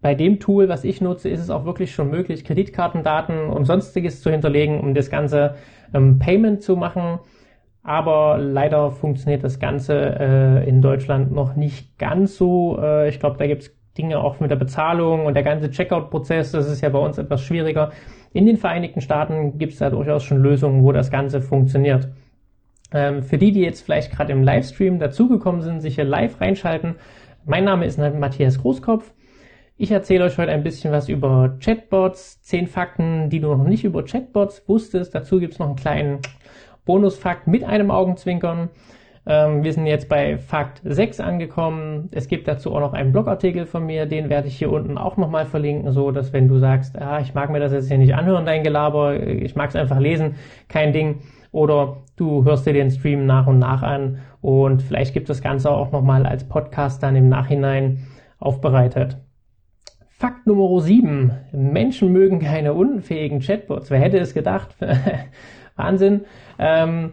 bei 0.00 0.14
dem 0.14 0.38
Tool, 0.38 0.68
was 0.68 0.84
ich 0.84 1.00
nutze, 1.00 1.28
ist 1.28 1.40
es 1.40 1.50
auch 1.50 1.64
wirklich 1.64 1.92
schon 1.92 2.10
möglich, 2.10 2.44
Kreditkartendaten 2.44 3.50
und 3.50 3.64
sonstiges 3.64 4.20
zu 4.20 4.30
hinterlegen, 4.30 4.80
um 4.80 4.94
das 4.94 5.10
ganze 5.10 5.56
ähm, 5.92 6.18
Payment 6.18 6.62
zu 6.62 6.76
machen 6.76 7.18
aber 7.82 8.38
leider 8.38 8.90
funktioniert 8.90 9.42
das 9.42 9.58
Ganze 9.58 9.94
äh, 9.94 10.68
in 10.68 10.82
Deutschland 10.82 11.32
noch 11.32 11.56
nicht 11.56 11.98
ganz 11.98 12.36
so. 12.36 12.78
Äh, 12.80 13.08
ich 13.08 13.20
glaube, 13.20 13.38
da 13.38 13.46
gibt 13.46 13.62
es 13.62 13.76
Dinge 13.96 14.18
auch 14.18 14.38
mit 14.40 14.50
der 14.50 14.56
Bezahlung 14.56 15.26
und 15.26 15.34
der 15.34 15.42
ganze 15.42 15.70
Checkout-Prozess, 15.70 16.52
das 16.52 16.70
ist 16.70 16.82
ja 16.82 16.90
bei 16.90 16.98
uns 16.98 17.18
etwas 17.18 17.42
schwieriger. 17.42 17.90
In 18.32 18.46
den 18.46 18.56
Vereinigten 18.56 19.00
Staaten 19.00 19.58
gibt 19.58 19.72
es 19.72 19.78
da 19.78 19.90
durchaus 19.90 20.22
schon 20.22 20.38
Lösungen, 20.38 20.84
wo 20.84 20.92
das 20.92 21.10
Ganze 21.10 21.40
funktioniert. 21.40 22.08
Ähm, 22.92 23.22
für 23.22 23.38
die, 23.38 23.52
die 23.52 23.60
jetzt 23.60 23.82
vielleicht 23.82 24.12
gerade 24.12 24.32
im 24.32 24.42
Livestream 24.42 24.98
dazugekommen 24.98 25.62
sind, 25.62 25.80
sich 25.80 25.94
hier 25.94 26.04
live 26.04 26.40
reinschalten, 26.40 26.96
mein 27.44 27.64
Name 27.64 27.86
ist 27.86 27.98
Matthias 27.98 28.60
Großkopf. 28.60 29.12
Ich 29.76 29.90
erzähle 29.90 30.24
euch 30.24 30.36
heute 30.36 30.52
ein 30.52 30.62
bisschen 30.62 30.92
was 30.92 31.08
über 31.08 31.56
Chatbots, 31.58 32.42
zehn 32.42 32.66
Fakten, 32.66 33.30
die 33.30 33.40
du 33.40 33.48
noch 33.54 33.64
nicht 33.64 33.82
über 33.82 34.04
Chatbots 34.04 34.68
wusstest. 34.68 35.14
Dazu 35.14 35.40
gibt 35.40 35.54
es 35.54 35.58
noch 35.58 35.68
einen 35.68 35.76
kleinen 35.76 36.18
Bonusfakt 36.84 37.46
mit 37.46 37.64
einem 37.64 37.90
Augenzwinkern. 37.90 38.68
Ähm, 39.26 39.64
wir 39.64 39.72
sind 39.72 39.86
jetzt 39.86 40.08
bei 40.08 40.36
Fakt 40.36 40.82
6 40.84 41.20
angekommen. 41.20 42.08
Es 42.12 42.28
gibt 42.28 42.48
dazu 42.48 42.74
auch 42.74 42.80
noch 42.80 42.92
einen 42.92 43.12
Blogartikel 43.12 43.64
von 43.64 43.86
mir, 43.86 44.06
den 44.06 44.28
werde 44.28 44.48
ich 44.48 44.58
hier 44.58 44.70
unten 44.70 44.98
auch 44.98 45.16
nochmal 45.16 45.46
verlinken, 45.46 45.92
so 45.92 46.10
dass 46.10 46.32
wenn 46.32 46.48
du 46.48 46.58
sagst, 46.58 47.00
ah, 47.00 47.20
ich 47.20 47.32
mag 47.34 47.50
mir 47.50 47.60
das 47.60 47.72
jetzt 47.72 47.88
hier 47.88 47.98
nicht 47.98 48.14
anhören, 48.14 48.44
dein 48.44 48.62
Gelaber, 48.62 49.18
ich 49.18 49.56
mag 49.56 49.70
es 49.70 49.76
einfach 49.76 49.98
lesen, 49.98 50.34
kein 50.68 50.92
Ding. 50.92 51.20
Oder 51.52 51.98
du 52.16 52.44
hörst 52.44 52.66
dir 52.66 52.72
den 52.72 52.90
Stream 52.90 53.26
nach 53.26 53.46
und 53.46 53.58
nach 53.58 53.82
an 53.82 54.18
und 54.40 54.82
vielleicht 54.82 55.14
gibt 55.14 55.28
das 55.28 55.42
Ganze 55.42 55.70
auch 55.70 55.90
nochmal 55.90 56.26
als 56.26 56.44
Podcast 56.44 57.02
dann 57.02 57.16
im 57.16 57.28
Nachhinein 57.28 58.06
aufbereitet. 58.38 59.18
Fakt 60.08 60.46
Nummer 60.46 60.80
7. 60.80 61.32
Menschen 61.52 62.12
mögen 62.12 62.40
keine 62.40 62.74
unfähigen 62.74 63.40
Chatbots. 63.40 63.90
Wer 63.90 64.00
hätte 64.00 64.18
es 64.18 64.34
gedacht? 64.34 64.76
Wahnsinn. 65.76 66.22
Ähm, 66.58 67.12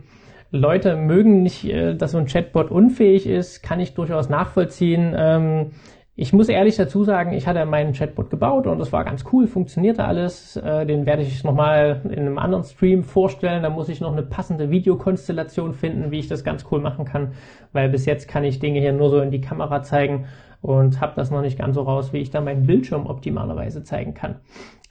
Leute 0.52 0.96
mögen 0.96 1.42
nicht, 1.44 1.66
äh, 1.66 1.96
dass 1.96 2.12
so 2.12 2.18
ein 2.18 2.28
Chatbot 2.28 2.70
unfähig 2.72 3.28
ist, 3.28 3.64
kann 3.64 3.80
ich 3.80 3.94
durchaus 3.94 4.30
nachvollziehen. 4.30 5.16
Ähm, 5.18 5.72
ich 6.20 6.34
muss 6.34 6.50
ehrlich 6.50 6.76
dazu 6.76 7.04
sagen, 7.04 7.32
ich 7.34 7.46
hatte 7.46 7.64
meinen 7.68 7.94
Chatbot 7.94 8.32
gebaut 8.32 8.66
und 8.66 8.80
das 8.80 8.92
war 8.92 9.06
ganz 9.06 9.24
cool, 9.32 9.46
funktionierte 9.46 10.04
alles. 10.04 10.56
Äh, 10.58 10.88
den 10.88 11.06
werde 11.06 11.22
ich 11.22 11.44
nochmal 11.44 12.02
in 12.06 12.22
einem 12.22 12.40
anderen 12.40 12.64
Stream 12.64 13.04
vorstellen. 13.04 13.62
Da 13.62 13.70
muss 13.70 13.88
ich 13.88 14.02
noch 14.02 14.14
eine 14.14 14.24
passende 14.24 14.72
Videokonstellation 14.72 15.76
finden, 15.76 16.10
wie 16.10 16.18
ich 16.18 16.28
das 16.28 16.44
ganz 16.44 16.66
cool 16.72 16.82
machen 16.82 17.06
kann, 17.06 17.34
weil 17.72 17.90
bis 17.90 18.08
jetzt 18.08 18.28
kann 18.28 18.44
ich 18.44 18.58
Dinge 18.58 18.80
hier 18.80 18.94
nur 18.94 19.12
so 19.12 19.22
in 19.22 19.30
die 19.30 19.42
Kamera 19.42 19.84
zeigen 19.84 20.26
und 20.62 21.02
habe 21.02 21.14
das 21.16 21.30
noch 21.30 21.44
nicht 21.44 21.60
ganz 21.60 21.76
so 21.76 21.84
raus, 21.84 22.12
wie 22.14 22.18
ich 22.18 22.32
da 22.32 22.42
meinen 22.42 22.66
Bildschirm 22.66 23.06
optimalerweise 23.06 23.84
zeigen 23.84 24.16
kann. 24.16 24.38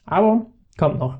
Aber 0.05 0.45
kommt 0.77 0.97
noch. 0.97 1.17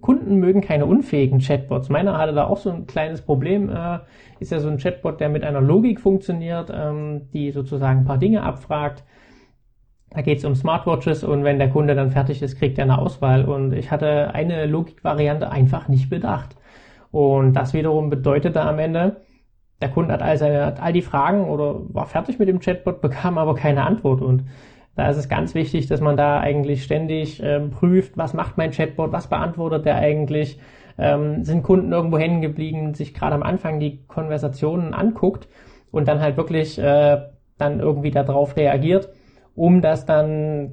Kunden 0.00 0.36
mögen 0.36 0.60
keine 0.60 0.86
unfähigen 0.86 1.40
Chatbots. 1.40 1.88
Meiner 1.88 2.18
hatte 2.18 2.34
da 2.34 2.44
auch 2.44 2.58
so 2.58 2.70
ein 2.70 2.86
kleines 2.86 3.22
Problem. 3.22 3.68
Äh, 3.68 3.98
ist 4.38 4.52
ja 4.52 4.60
so 4.60 4.68
ein 4.68 4.78
Chatbot, 4.78 5.18
der 5.18 5.28
mit 5.28 5.42
einer 5.42 5.60
Logik 5.60 6.00
funktioniert, 6.00 6.70
ähm, 6.72 7.22
die 7.32 7.50
sozusagen 7.50 8.00
ein 8.00 8.04
paar 8.04 8.18
Dinge 8.18 8.44
abfragt. 8.44 9.02
Da 10.14 10.22
geht 10.22 10.38
es 10.38 10.44
um 10.44 10.54
Smartwatches 10.54 11.24
und 11.24 11.42
wenn 11.42 11.58
der 11.58 11.70
Kunde 11.70 11.96
dann 11.96 12.12
fertig 12.12 12.40
ist, 12.40 12.56
kriegt 12.56 12.78
er 12.78 12.84
eine 12.84 12.98
Auswahl. 12.98 13.44
Und 13.44 13.72
ich 13.72 13.90
hatte 13.90 14.32
eine 14.32 14.66
Logikvariante 14.66 15.50
einfach 15.50 15.88
nicht 15.88 16.08
bedacht. 16.08 16.56
Und 17.10 17.54
das 17.54 17.74
wiederum 17.74 18.10
bedeutete 18.10 18.60
am 18.60 18.78
Ende, 18.78 19.16
der 19.80 19.90
Kunde 19.90 20.14
hat 20.14 20.22
all, 20.22 20.38
seine, 20.38 20.66
hat 20.66 20.80
all 20.80 20.92
die 20.92 21.02
Fragen 21.02 21.48
oder 21.48 21.80
war 21.92 22.06
fertig 22.06 22.38
mit 22.38 22.48
dem 22.48 22.60
Chatbot, 22.60 23.00
bekam 23.02 23.38
aber 23.38 23.56
keine 23.56 23.84
Antwort. 23.84 24.22
Und 24.22 24.44
da 24.94 25.08
ist 25.08 25.16
es 25.16 25.28
ganz 25.28 25.56
wichtig, 25.56 25.88
dass 25.88 26.00
man 26.00 26.16
da 26.16 26.38
eigentlich 26.38 26.84
ständig 26.84 27.42
ähm, 27.42 27.70
prüft, 27.70 28.16
was 28.16 28.34
macht 28.34 28.56
mein 28.56 28.70
Chatbot, 28.70 29.10
was 29.10 29.26
beantwortet 29.26 29.84
der 29.84 29.96
eigentlich, 29.96 30.60
ähm, 30.96 31.42
sind 31.42 31.64
Kunden 31.64 31.92
irgendwo 31.92 32.18
hängen 32.18 32.40
geblieben, 32.40 32.94
sich 32.94 33.14
gerade 33.14 33.34
am 33.34 33.42
Anfang 33.42 33.80
die 33.80 34.06
Konversationen 34.06 34.94
anguckt 34.94 35.48
und 35.90 36.06
dann 36.06 36.20
halt 36.20 36.36
wirklich 36.36 36.78
äh, 36.78 37.18
dann 37.58 37.80
irgendwie 37.80 38.12
darauf 38.12 38.56
reagiert, 38.56 39.08
um 39.54 39.80
das 39.80 40.06
dann 40.06 40.72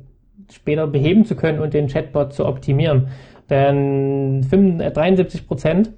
später 0.49 0.87
beheben 0.87 1.25
zu 1.25 1.35
können 1.35 1.59
und 1.59 1.73
den 1.73 1.87
Chatbot 1.87 2.33
zu 2.33 2.45
optimieren. 2.45 3.09
Denn 3.49 4.41
73 4.41 5.47
Prozent 5.47 5.93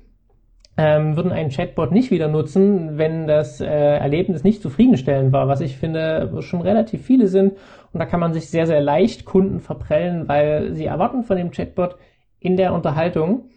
ähm, 0.76 1.16
würden 1.16 1.32
einen 1.32 1.50
Chatbot 1.50 1.92
nicht 1.92 2.10
wieder 2.10 2.28
nutzen, 2.28 2.98
wenn 2.98 3.28
das 3.28 3.62
äh, 3.62 3.68
Erlebnis 3.68 4.44
nicht 4.44 4.62
zufriedenstellend 4.62 5.32
war, 5.32 5.48
was 5.48 5.62
ich 5.62 5.78
finde 5.78 6.42
schon 6.42 6.62
relativ 6.62 7.06
viele 7.06 7.28
sind. 7.28 7.54
Und 7.92 8.00
da 8.00 8.06
kann 8.06 8.20
man 8.20 8.34
sich 8.34 8.50
sehr, 8.50 8.66
sehr 8.66 8.82
leicht 8.82 9.26
Kunden 9.26 9.60
verprellen, 9.60 10.28
weil 10.28 10.74
sie 10.74 10.86
erwarten 10.86 11.24
von 11.24 11.38
dem 11.38 11.52
Chatbot 11.52 11.96
in 12.40 12.58
der 12.58 12.74
Unterhaltung 12.74 13.50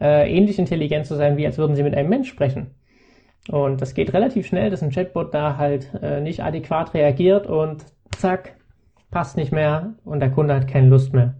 äh, 0.00 0.34
ähnlich 0.34 0.58
intelligent 0.58 1.06
zu 1.06 1.14
sein, 1.14 1.36
wie 1.36 1.46
als 1.46 1.58
würden 1.58 1.76
sie 1.76 1.82
mit 1.82 1.94
einem 1.94 2.08
Mensch 2.08 2.30
sprechen. 2.30 2.70
Und 3.50 3.82
das 3.82 3.92
geht 3.92 4.14
relativ 4.14 4.46
schnell, 4.46 4.70
dass 4.70 4.82
ein 4.82 4.90
Chatbot 4.90 5.34
da 5.34 5.58
halt 5.58 5.90
äh, 6.02 6.22
nicht 6.22 6.42
adäquat 6.42 6.94
reagiert 6.94 7.46
und 7.46 7.84
zack, 8.16 8.56
passt 9.14 9.36
nicht 9.36 9.52
mehr 9.52 9.94
und 10.04 10.18
der 10.18 10.30
Kunde 10.30 10.54
hat 10.56 10.66
keine 10.66 10.88
Lust 10.88 11.14
mehr. 11.14 11.34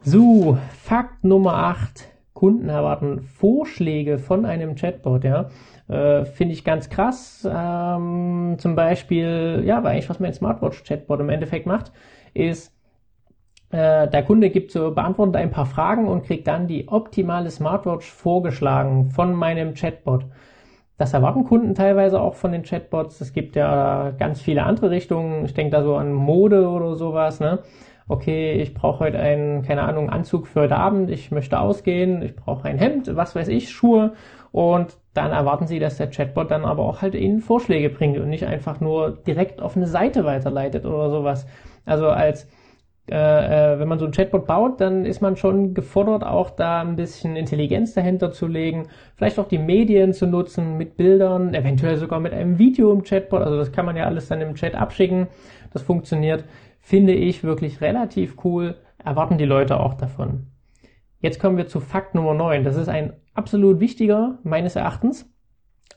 So, 0.00 0.56
Fakt 0.80 1.22
Nummer 1.24 1.54
8 1.54 2.08
Kunden 2.32 2.70
erwarten 2.70 3.20
Vorschläge 3.20 4.18
von 4.18 4.46
einem 4.46 4.74
Chatbot, 4.74 5.24
ja. 5.24 5.50
Äh, 5.88 6.24
Finde 6.24 6.54
ich 6.54 6.64
ganz 6.64 6.88
krass. 6.88 7.46
Ähm, 7.48 8.56
zum 8.58 8.74
Beispiel, 8.74 9.62
ja, 9.66 9.84
weil 9.84 9.92
eigentlich 9.92 10.08
was 10.08 10.20
mein 10.20 10.32
Smartwatch-Chatbot 10.32 11.20
im 11.20 11.28
Endeffekt 11.28 11.66
macht, 11.66 11.92
ist, 12.32 12.74
äh, 13.70 14.08
der 14.08 14.24
Kunde 14.24 14.48
gibt 14.48 14.72
so, 14.72 14.90
beantwortet 14.90 15.36
ein 15.36 15.50
paar 15.50 15.66
Fragen 15.66 16.08
und 16.08 16.24
kriegt 16.24 16.46
dann 16.46 16.66
die 16.66 16.88
optimale 16.88 17.50
Smartwatch 17.50 18.10
vorgeschlagen 18.10 19.10
von 19.10 19.34
meinem 19.34 19.74
Chatbot. 19.74 20.24
Das 20.98 21.14
erwarten 21.14 21.44
Kunden 21.44 21.74
teilweise 21.74 22.20
auch 22.20 22.34
von 22.34 22.52
den 22.52 22.62
Chatbots. 22.62 23.20
Es 23.20 23.32
gibt 23.32 23.56
ja 23.56 24.10
ganz 24.18 24.40
viele 24.40 24.64
andere 24.64 24.90
Richtungen. 24.90 25.44
Ich 25.44 25.54
denke 25.54 25.72
da 25.72 25.82
so 25.82 25.96
an 25.96 26.12
Mode 26.12 26.68
oder 26.68 26.94
sowas, 26.94 27.40
ne? 27.40 27.60
okay, 28.08 28.52
ich 28.60 28.74
brauche 28.74 29.00
heute 29.00 29.18
einen, 29.18 29.62
keine 29.62 29.82
Ahnung, 29.82 30.10
Anzug 30.10 30.46
für 30.46 30.62
heute 30.62 30.76
Abend, 30.76 31.10
ich 31.10 31.30
möchte 31.30 31.58
ausgehen, 31.58 32.22
ich 32.22 32.36
brauche 32.36 32.68
ein 32.68 32.78
Hemd, 32.78 33.14
was 33.16 33.34
weiß 33.34 33.48
ich, 33.48 33.70
Schuhe 33.70 34.12
und 34.50 34.96
dann 35.14 35.32
erwarten 35.32 35.66
sie, 35.66 35.78
dass 35.78 35.96
der 35.96 36.10
Chatbot 36.10 36.50
dann 36.50 36.64
aber 36.64 36.82
auch 36.82 37.02
halt 37.02 37.14
ihnen 37.14 37.40
Vorschläge 37.40 37.90
bringt 37.90 38.18
und 38.18 38.28
nicht 38.28 38.46
einfach 38.46 38.80
nur 38.80 39.10
direkt 39.10 39.60
auf 39.60 39.76
eine 39.76 39.86
Seite 39.86 40.24
weiterleitet 40.24 40.84
oder 40.84 41.10
sowas. 41.10 41.46
Also 41.84 42.08
als 42.08 42.48
äh, 43.12 43.74
äh, 43.74 43.78
wenn 43.78 43.88
man 43.88 43.98
so 43.98 44.06
ein 44.06 44.12
Chatbot 44.12 44.46
baut, 44.46 44.80
dann 44.80 45.04
ist 45.04 45.20
man 45.20 45.36
schon 45.36 45.74
gefordert, 45.74 46.24
auch 46.24 46.50
da 46.50 46.80
ein 46.80 46.96
bisschen 46.96 47.36
Intelligenz 47.36 47.94
dahinter 47.94 48.32
zu 48.32 48.46
legen, 48.46 48.88
vielleicht 49.16 49.38
auch 49.38 49.48
die 49.48 49.58
Medien 49.58 50.12
zu 50.12 50.26
nutzen 50.26 50.78
mit 50.78 50.96
Bildern, 50.96 51.54
eventuell 51.54 51.96
sogar 51.96 52.20
mit 52.20 52.32
einem 52.32 52.58
Video 52.58 52.92
im 52.92 53.02
Chatbot. 53.02 53.42
Also 53.42 53.56
das 53.56 53.70
kann 53.72 53.86
man 53.86 53.96
ja 53.96 54.04
alles 54.04 54.28
dann 54.28 54.40
im 54.40 54.54
Chat 54.54 54.74
abschicken. 54.74 55.28
Das 55.72 55.82
funktioniert 55.82 56.44
finde 56.82 57.14
ich 57.14 57.44
wirklich 57.44 57.80
relativ 57.80 58.44
cool, 58.44 58.76
erwarten 59.02 59.38
die 59.38 59.46
Leute 59.46 59.80
auch 59.80 59.94
davon. 59.94 60.48
Jetzt 61.20 61.40
kommen 61.40 61.56
wir 61.56 61.68
zu 61.68 61.80
Fakt 61.80 62.14
Nummer 62.14 62.34
9. 62.34 62.64
Das 62.64 62.76
ist 62.76 62.88
ein 62.88 63.14
absolut 63.32 63.80
wichtiger 63.80 64.38
meines 64.42 64.76
Erachtens. 64.76 65.32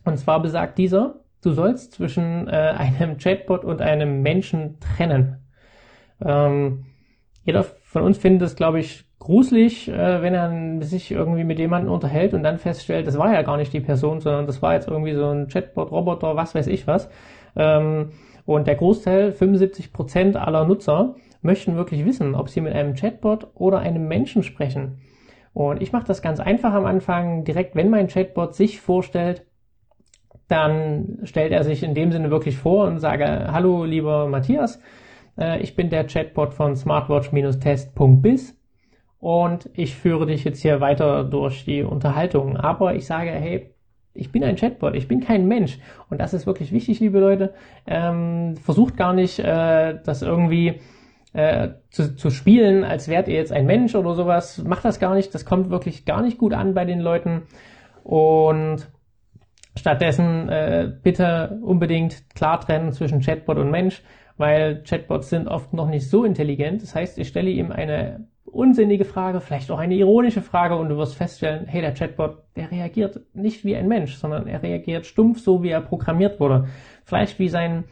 Und 0.06 0.18
zwar 0.18 0.42
besagt 0.42 0.78
dieser, 0.78 1.22
du 1.42 1.52
sollst 1.52 1.94
zwischen 1.94 2.48
äh, 2.48 2.52
einem 2.78 3.18
Chatbot 3.18 3.66
und 3.66 3.82
einem 3.82 4.22
Menschen 4.22 4.80
trennen. 4.80 5.40
Ähm, 6.24 6.86
jeder 7.46 7.64
von 7.64 8.02
uns 8.02 8.18
findet 8.18 8.48
es, 8.48 8.56
glaube 8.56 8.80
ich, 8.80 9.06
gruselig, 9.20 9.88
äh, 9.88 10.22
wenn 10.22 10.34
er 10.34 10.84
sich 10.84 11.12
irgendwie 11.12 11.44
mit 11.44 11.60
jemandem 11.60 11.94
unterhält 11.94 12.34
und 12.34 12.44
dann 12.44 12.58
feststellt, 12.58 13.08
das 13.08 13.18
war 13.18 13.34
ja 13.34 13.44
gar 13.44 13.58
nicht 13.58 13.72
die 13.72 13.80
Person, 13.80 14.20
sondern 14.20 14.48
das 14.48 14.62
war 14.62 14.74
jetzt 14.74 14.88
irgendwie 14.88 15.14
so 15.14 15.30
ein 15.30 15.48
Chatbot-Roboter, 15.48 16.36
was 16.36 16.56
weiß 16.56 16.68
ich 16.68 16.88
was. 16.88 17.10
Ähm, 17.56 18.10
und 18.46 18.68
der 18.68 18.76
Großteil, 18.76 19.32
75 19.32 19.94
Prozent 19.94 20.36
aller 20.36 20.66
Nutzer, 20.66 21.16
möchten 21.42 21.78
wirklich 21.78 22.06
wissen, 22.06 22.36
ob 22.36 22.50
sie 22.50 22.62
mit 22.62 22.74
einem 22.74 22.96
Chatbot 22.96 23.48
oder 23.54 23.80
einem 23.80 24.08
Menschen 24.08 24.44
sprechen. 24.44 25.00
Und 25.54 25.82
ich 25.82 25.92
mache 25.92 26.06
das 26.06 26.22
ganz 26.22 26.40
einfach 26.40 26.74
am 26.74 26.86
Anfang. 26.86 27.44
Direkt, 27.44 27.76
wenn 27.76 27.90
mein 27.90 28.08
Chatbot 28.08 28.56
sich 28.56 28.82
vorstellt, 28.82 29.46
dann 30.48 31.20
stellt 31.24 31.52
er 31.52 31.64
sich 31.64 31.82
in 31.84 31.94
dem 31.94 32.12
Sinne 32.12 32.30
wirklich 32.30 32.58
vor 32.58 32.86
und 32.86 33.00
sage, 33.00 33.48
hallo 33.52 33.86
lieber 33.86 34.28
Matthias, 34.28 34.80
ich 35.38 35.76
bin 35.76 35.90
der 35.90 36.08
Chatbot 36.08 36.54
von 36.54 36.76
smartwatch-test.biz 36.76 38.56
und 39.20 39.70
ich 39.74 39.96
führe 39.96 40.26
dich 40.28 40.44
jetzt 40.44 40.62
hier 40.62 40.82
weiter 40.82 41.24
durch 41.24 41.66
die 41.66 41.82
Unterhaltung. 41.82 42.58
Aber 42.58 42.96
ich 42.96 43.06
sage, 43.06 43.32
hey, 43.32 43.76
ich 44.14 44.32
bin 44.32 44.44
ein 44.44 44.56
Chatbot, 44.56 44.96
ich 44.96 45.08
bin 45.08 45.20
kein 45.20 45.48
Mensch. 45.48 45.80
Und 46.10 46.20
das 46.22 46.34
ist 46.34 46.48
wirklich 46.48 46.72
wichtig, 46.72 47.00
liebe 47.00 47.20
Leute. 47.20 47.54
Ähm, 47.86 48.56
versucht 48.58 48.98
gar 48.98 49.14
nicht, 49.14 49.40
äh, 49.40 50.00
das 50.04 50.22
irgendwie 50.22 50.80
äh, 51.34 51.70
zu, 51.90 52.16
zu 52.16 52.30
spielen, 52.30 52.84
als 52.84 53.08
wärt 53.08 53.28
ihr 53.28 53.36
jetzt 53.36 53.52
ein 53.52 53.66
Mensch 53.66 53.94
oder 53.96 54.14
sowas. 54.14 54.64
Macht 54.64 54.86
das 54.86 55.00
gar 55.00 55.16
nicht. 55.16 55.34
Das 55.34 55.46
kommt 55.46 55.70
wirklich 55.70 56.06
gar 56.06 56.22
nicht 56.22 56.38
gut 56.38 56.54
an 56.54 56.74
bei 56.74 56.86
den 56.86 57.00
Leuten. 57.00 57.44
Und 58.04 58.88
stattdessen 59.76 60.50
äh, 60.50 60.92
bitte 61.04 61.60
unbedingt 61.62 62.30
klar 62.36 62.62
trennen 62.62 62.94
zwischen 62.94 63.22
Chatbot 63.22 63.58
und 63.58 63.72
Mensch, 63.72 64.02
weil 64.38 64.84
Chatbots 64.84 65.30
sind 65.30 65.48
oft 65.48 65.74
noch 65.74 65.88
nicht 65.88 66.10
so 66.10 66.26
intelligent. 66.26 66.82
Das 66.82 66.96
heißt, 66.96 67.18
ich 67.18 67.28
stelle 67.28 67.50
ihm 67.50 67.72
eine 67.72 68.28
unsinnige 68.46 69.06
Frage, 69.06 69.42
vielleicht 69.42 69.70
auch 69.72 69.80
eine 69.80 69.96
ironische 69.96 70.42
Frage 70.42 70.76
und 70.76 70.90
du 70.90 70.98
wirst 70.98 71.16
feststellen, 71.16 71.66
hey, 71.68 71.82
der 71.82 71.94
Chatbot, 71.94 72.44
der 72.56 72.72
reagiert 72.72 73.20
nicht 73.34 73.66
wie 73.66 73.76
ein 73.76 73.88
Mensch, 73.88 74.16
sondern 74.16 74.48
er 74.48 74.64
reagiert 74.64 75.06
stumpf 75.06 75.40
so, 75.40 75.62
wie 75.64 75.70
er 75.70 75.82
programmiert 75.82 76.40
wurde. 76.40 76.68
Vielleicht 77.04 77.38
wie 77.40 77.50
sein 77.50 77.86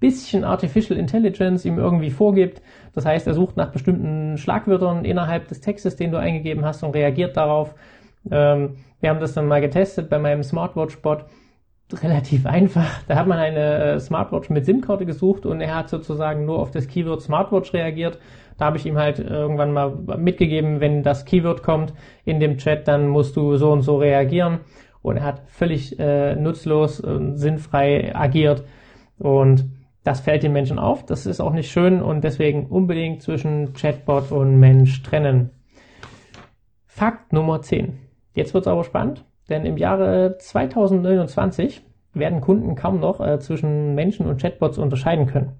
bisschen 0.00 0.44
Artificial 0.44 0.98
Intelligence 0.98 1.64
ihm 1.64 1.78
irgendwie 1.78 2.10
vorgibt. 2.10 2.62
Das 2.94 3.04
heißt, 3.04 3.26
er 3.26 3.34
sucht 3.34 3.56
nach 3.56 3.70
bestimmten 3.70 4.38
Schlagwörtern 4.38 5.04
innerhalb 5.04 5.46
des 5.48 5.60
Textes, 5.60 5.94
den 5.94 6.10
du 6.10 6.18
eingegeben 6.18 6.64
hast 6.64 6.82
und 6.82 6.94
reagiert 6.94 7.36
darauf. 7.36 7.74
Ähm, 8.30 8.76
wir 9.00 9.10
haben 9.10 9.20
das 9.20 9.34
dann 9.34 9.46
mal 9.46 9.60
getestet 9.60 10.08
bei 10.08 10.18
meinem 10.18 10.42
Smartwatch-Bot. 10.42 11.26
Relativ 11.92 12.46
einfach. 12.46 13.02
Da 13.08 13.16
hat 13.16 13.26
man 13.26 13.38
eine 13.38 13.94
äh, 13.94 14.00
Smartwatch 14.00 14.50
mit 14.50 14.64
SIM-Karte 14.64 15.06
gesucht 15.06 15.44
und 15.44 15.60
er 15.60 15.74
hat 15.74 15.88
sozusagen 15.88 16.44
nur 16.44 16.58
auf 16.58 16.70
das 16.70 16.86
Keyword 16.86 17.20
Smartwatch 17.20 17.72
reagiert 17.72 18.18
da 18.60 18.66
habe 18.66 18.76
ich 18.76 18.84
ihm 18.84 18.98
halt 18.98 19.18
irgendwann 19.18 19.72
mal 19.72 19.96
mitgegeben, 20.18 20.80
wenn 20.80 21.02
das 21.02 21.24
Keyword 21.24 21.62
kommt 21.62 21.94
in 22.26 22.40
dem 22.40 22.58
Chat, 22.58 22.86
dann 22.86 23.08
musst 23.08 23.34
du 23.34 23.56
so 23.56 23.72
und 23.72 23.80
so 23.80 23.96
reagieren. 23.96 24.60
und 25.00 25.16
er 25.16 25.24
hat 25.24 25.42
völlig 25.46 25.98
äh, 25.98 26.36
nutzlos 26.36 27.00
und 27.00 27.38
sinnfrei 27.38 28.14
agiert 28.14 28.64
und 29.18 29.64
das 30.04 30.20
fällt 30.20 30.42
den 30.42 30.52
Menschen 30.52 30.78
auf, 30.78 31.06
das 31.06 31.24
ist 31.24 31.40
auch 31.40 31.54
nicht 31.54 31.70
schön 31.70 32.02
und 32.02 32.22
deswegen 32.22 32.66
unbedingt 32.66 33.22
zwischen 33.22 33.72
Chatbot 33.72 34.30
und 34.30 34.60
Mensch 34.60 35.02
trennen. 35.02 35.50
Fakt 36.84 37.32
Nummer 37.32 37.62
10. 37.62 37.98
Jetzt 38.34 38.52
wird 38.52 38.64
es 38.64 38.68
aber 38.68 38.84
spannend, 38.84 39.24
denn 39.50 39.66
im 39.66 39.76
Jahre 39.76 40.36
2029 40.38 41.84
werden 42.14 42.40
Kunden 42.40 42.74
kaum 42.74 43.00
noch 43.00 43.20
äh, 43.20 43.38
zwischen 43.38 43.94
Menschen 43.94 44.26
und 44.26 44.40
Chatbots 44.40 44.78
unterscheiden 44.78 45.26
können. 45.26 45.52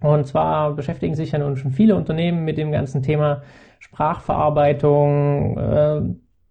Und 0.00 0.26
zwar 0.26 0.74
beschäftigen 0.74 1.14
sich 1.14 1.32
ja 1.32 1.38
nun 1.38 1.56
schon 1.56 1.70
viele 1.70 1.94
Unternehmen 1.96 2.44
mit 2.44 2.58
dem 2.58 2.72
ganzen 2.72 3.02
Thema 3.02 3.42
Sprachverarbeitung. 3.78 5.56
Äh, 5.56 6.02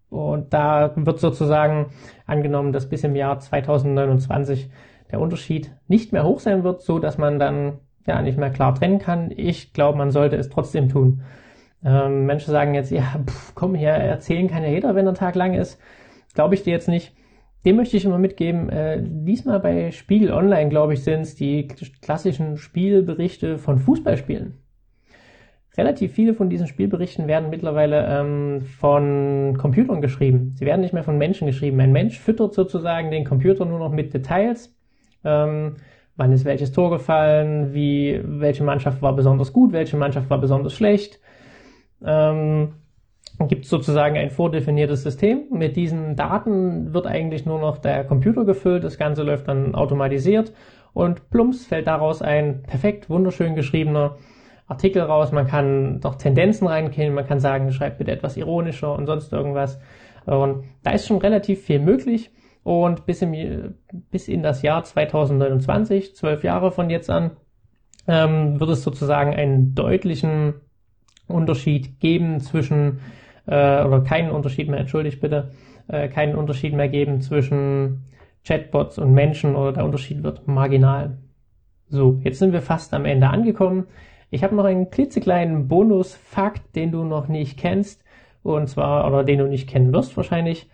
und 0.10 0.54
da 0.54 0.92
wird 0.96 1.20
sozusagen 1.20 1.88
angenommen, 2.26 2.74
dass 2.74 2.90
bis 2.90 3.04
im 3.04 3.16
Jahr 3.16 3.40
2029 3.40 4.70
der 5.12 5.20
Unterschied 5.20 5.72
nicht 5.88 6.14
mehr 6.14 6.24
hoch 6.24 6.40
sein 6.40 6.64
wird, 6.64 6.82
so 6.82 7.00
dass 7.00 7.18
man 7.18 7.40
dann 7.40 7.80
ja 8.08 8.22
nicht 8.22 8.38
mehr 8.38 8.50
klar 8.50 8.74
trennen 8.76 9.00
kann. 9.00 9.32
Ich 9.36 9.74
glaube, 9.74 9.98
man 9.98 10.12
sollte 10.12 10.36
es 10.38 10.50
trotzdem 10.50 10.90
tun. 10.90 11.22
Ähm, 11.84 12.26
Menschen 12.26 12.52
sagen 12.52 12.74
jetzt, 12.74 12.92
ja, 12.92 13.04
pff, 13.26 13.56
komm 13.56 13.76
her, 13.76 13.96
erzählen 13.96 14.48
kann 14.48 14.64
ja 14.64 14.70
jeder, 14.70 14.96
wenn 14.96 15.06
der 15.06 15.14
Tag 15.14 15.36
lang 15.36 15.54
ist. 15.54 15.80
Glaube 16.34 16.56
ich 16.56 16.64
dir 16.64 16.72
jetzt 16.72 16.88
nicht. 16.88 17.14
Dem 17.66 17.76
möchte 17.76 17.96
ich 17.96 18.06
immer 18.06 18.18
mitgeben, 18.18 18.70
äh, 18.70 19.02
diesmal 19.04 19.60
bei 19.60 19.92
Spiegel 19.92 20.32
Online, 20.32 20.70
glaube 20.70 20.94
ich, 20.94 21.04
sind 21.04 21.22
es 21.22 21.36
die 21.36 21.68
klassischen 21.68 22.58
Spielberichte 22.58 23.60
von 23.60 23.78
Fußballspielen. 23.78 24.56
Relativ 25.78 26.14
viele 26.14 26.34
von 26.34 26.50
diesen 26.50 26.68
Spielberichten 26.68 27.28
werden 27.28 27.50
mittlerweile 27.50 28.06
ähm, 28.08 28.62
von 28.62 29.56
Computern 29.58 30.02
geschrieben. 30.02 30.54
Sie 30.56 30.66
werden 30.66 30.82
nicht 30.82 30.94
mehr 30.94 31.04
von 31.04 31.18
Menschen 31.18 31.48
geschrieben. 31.48 31.80
Ein 31.80 31.94
Mensch 31.94 32.20
füttert 32.20 32.54
sozusagen 32.54 33.10
den 33.12 33.26
Computer 33.26 33.64
nur 33.64 33.80
noch 33.80 33.92
mit 33.92 34.14
Details. 34.14 34.76
Ähm, 35.24 35.76
wann 36.18 36.34
ist 36.34 36.46
welches 36.46 36.74
Tor 36.74 36.90
gefallen, 36.90 37.74
wie, 37.74 38.20
welche 38.24 38.64
Mannschaft 38.64 39.02
war 39.02 39.16
besonders 39.16 39.54
gut, 39.54 39.72
welche 39.72 39.96
Mannschaft 39.96 40.30
war 40.30 40.42
besonders 40.42 40.74
schlecht. 40.74 41.20
Ähm, 42.04 42.74
gibt 43.48 43.66
es 43.66 43.70
sozusagen 43.70 44.18
ein 44.18 44.30
vordefiniertes 44.30 45.04
System. 45.04 45.46
Mit 45.52 45.76
diesen 45.76 46.16
Daten 46.16 46.94
wird 46.94 47.08
eigentlich 47.08 47.46
nur 47.46 47.60
noch 47.60 47.78
der 47.78 48.04
Computer 48.04 48.46
gefüllt. 48.46 48.84
Das 48.84 48.98
Ganze 48.98 49.24
läuft 49.24 49.48
dann 49.48 49.76
automatisiert 49.76 50.54
und 50.94 51.30
plumps 51.30 51.66
fällt 51.66 51.88
daraus 51.88 52.22
ein 52.22 52.64
perfekt 52.64 53.10
wunderschön 53.10 53.56
geschriebener 53.56 54.18
Artikel 54.68 55.02
raus. 55.02 55.32
Man 55.32 55.48
kann 55.48 56.00
doch 56.02 56.16
Tendenzen 56.16 56.68
reinkennen. 56.68 57.14
Man 57.14 57.28
kann 57.28 57.40
sagen, 57.40 57.72
schreibt 57.72 57.98
bitte 57.98 58.12
etwas 58.12 58.38
ironischer 58.38 58.94
und 58.94 59.06
sonst 59.06 59.32
irgendwas. 59.32 59.80
Und 60.26 60.66
da 60.84 60.92
ist 60.92 61.08
schon 61.08 61.18
relativ 61.18 61.62
viel 61.64 61.80
möglich. 61.80 62.32
Und 62.64 63.06
bis, 63.06 63.22
im, 63.22 63.76
bis 64.12 64.28
in 64.28 64.44
das 64.44 64.62
Jahr 64.62 64.84
2029, 64.84 66.16
zwölf 66.16 66.44
Jahre 66.44 66.72
von 66.72 66.90
jetzt 66.90 67.10
an, 67.10 67.32
ähm, 68.08 68.60
wird 68.60 68.70
es 68.70 68.84
sozusagen 68.84 69.34
einen 69.34 69.74
deutlichen 69.74 70.54
Unterschied 71.28 72.00
geben 72.00 72.40
zwischen 72.40 73.00
äh, 73.46 73.84
oder 73.84 74.02
keinen 74.02 74.32
Unterschied 74.32 74.70
mehr, 74.70 74.80
entschuldigt 74.80 75.22
bitte, 75.22 75.52
äh, 75.88 76.08
keinen 76.08 76.36
Unterschied 76.36 76.74
mehr 76.74 76.90
geben 76.90 77.22
zwischen 77.22 78.04
Chatbots 78.44 78.98
und 78.98 79.14
Menschen 79.14 79.56
oder 79.56 79.74
der 79.74 79.86
Unterschied 79.86 80.24
wird 80.24 80.48
marginal. 80.48 81.18
So, 81.90 82.20
jetzt 82.24 82.40
sind 82.40 82.54
wir 82.54 82.62
fast 82.62 82.94
am 82.94 83.06
Ende 83.06 83.28
angekommen. 83.28 83.88
Ich 84.30 84.44
habe 84.44 84.56
noch 84.56 84.64
einen 84.64 84.90
klitzekleinen 84.90 85.68
Bonusfakt, 85.68 86.76
den 86.76 86.92
du 86.92 87.04
noch 87.04 87.28
nicht 87.28 87.60
kennst, 87.60 88.04
und 88.44 88.68
zwar, 88.68 89.06
oder 89.08 89.24
den 89.24 89.40
du 89.40 89.48
nicht 89.48 89.70
kennen 89.70 89.94
wirst 89.94 90.16
wahrscheinlich. 90.16 90.70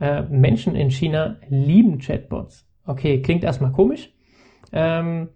Äh, 0.00 0.22
Menschen 0.22 0.74
in 0.74 0.90
China 0.90 1.36
lieben 1.48 1.98
Chatbots. 1.98 2.66
Okay, 2.86 3.20
klingt 3.20 3.44
erstmal 3.44 3.72
komisch. 3.72 4.12
Ähm, 4.72 5.28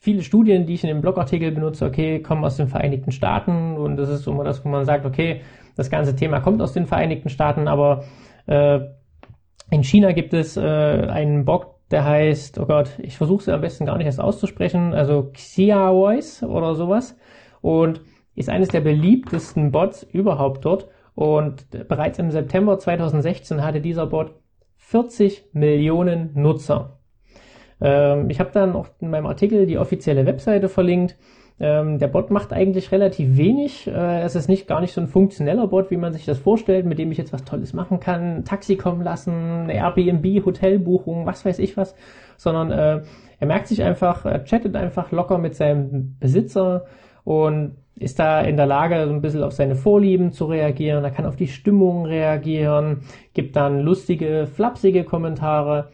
viele 0.00 0.22
Studien, 0.22 0.66
die 0.66 0.74
ich 0.74 0.84
in 0.84 0.88
dem 0.88 1.00
Blogartikel 1.00 1.50
benutze, 1.52 1.86
okay, 1.86 2.20
kommen 2.20 2.44
aus 2.44 2.56
den 2.56 2.68
Vereinigten 2.68 3.12
Staaten 3.12 3.76
und 3.76 3.96
das 3.96 4.08
ist 4.08 4.26
immer 4.26 4.44
das, 4.44 4.64
wo 4.64 4.68
man 4.68 4.84
sagt, 4.84 5.06
okay, 5.06 5.40
das 5.76 5.90
ganze 5.90 6.16
Thema 6.16 6.40
kommt 6.40 6.62
aus 6.62 6.72
den 6.72 6.86
Vereinigten 6.86 7.28
Staaten, 7.28 7.68
aber 7.68 8.04
äh, 8.46 8.80
in 9.70 9.82
China 9.82 10.12
gibt 10.12 10.34
es 10.34 10.56
äh, 10.56 10.60
einen 10.60 11.44
Bot, 11.44 11.66
der 11.90 12.04
heißt, 12.04 12.58
oh 12.58 12.66
Gott, 12.66 12.90
ich 12.98 13.16
versuche 13.16 13.42
es 13.42 13.48
am 13.48 13.60
besten 13.60 13.86
gar 13.86 13.96
nicht 13.96 14.06
erst 14.06 14.20
auszusprechen, 14.20 14.94
also 14.94 15.30
Xiaois 15.32 16.42
oder 16.42 16.74
sowas 16.74 17.16
und 17.60 18.00
ist 18.34 18.48
eines 18.48 18.68
der 18.68 18.80
beliebtesten 18.80 19.70
Bots 19.70 20.02
überhaupt 20.02 20.64
dort 20.64 20.88
und 21.14 21.70
bereits 21.88 22.18
im 22.18 22.30
September 22.30 22.78
2016 22.78 23.62
hatte 23.62 23.80
dieser 23.80 24.06
Bot 24.06 24.34
40 24.76 25.50
Millionen 25.52 26.30
Nutzer. 26.34 26.98
Ähm, 27.84 28.30
ich 28.30 28.40
habe 28.40 28.50
dann 28.52 28.74
auch 28.74 28.88
in 29.00 29.10
meinem 29.10 29.26
Artikel 29.26 29.66
die 29.66 29.78
offizielle 29.78 30.24
Webseite 30.26 30.68
verlinkt. 30.68 31.16
Ähm, 31.60 31.98
der 31.98 32.08
Bot 32.08 32.30
macht 32.30 32.52
eigentlich 32.52 32.90
relativ 32.90 33.36
wenig. 33.36 33.86
Äh, 33.86 34.22
es 34.22 34.34
ist 34.34 34.48
nicht 34.48 34.66
gar 34.66 34.80
nicht 34.80 34.94
so 34.94 35.00
ein 35.00 35.06
funktioneller 35.06 35.68
Bot, 35.68 35.90
wie 35.90 35.98
man 35.98 36.12
sich 36.12 36.24
das 36.24 36.38
vorstellt, 36.38 36.86
mit 36.86 36.98
dem 36.98 37.12
ich 37.12 37.18
jetzt 37.18 37.32
was 37.32 37.44
Tolles 37.44 37.74
machen 37.74 38.00
kann, 38.00 38.44
Taxi 38.44 38.76
kommen 38.76 39.02
lassen, 39.02 39.68
Airbnb, 39.68 40.44
Hotelbuchung, 40.44 41.26
was 41.26 41.44
weiß 41.44 41.60
ich 41.60 41.76
was, 41.76 41.94
sondern 42.38 42.72
äh, 42.72 43.02
er 43.38 43.46
merkt 43.46 43.68
sich 43.68 43.82
einfach, 43.82 44.24
er 44.24 44.44
chattet 44.44 44.74
einfach 44.74 45.12
locker 45.12 45.38
mit 45.38 45.54
seinem 45.54 46.16
Besitzer 46.18 46.86
und 47.22 47.76
ist 47.96 48.18
da 48.18 48.40
in 48.40 48.56
der 48.56 48.66
Lage, 48.66 49.06
so 49.06 49.12
ein 49.12 49.20
bisschen 49.20 49.44
auf 49.44 49.52
seine 49.52 49.76
Vorlieben 49.76 50.32
zu 50.32 50.46
reagieren. 50.46 51.04
Er 51.04 51.10
kann 51.10 51.26
auf 51.26 51.36
die 51.36 51.46
Stimmung 51.46 52.06
reagieren, 52.06 53.02
gibt 53.34 53.54
dann 53.54 53.80
lustige, 53.80 54.46
flapsige 54.46 55.04
Kommentare. 55.04 55.90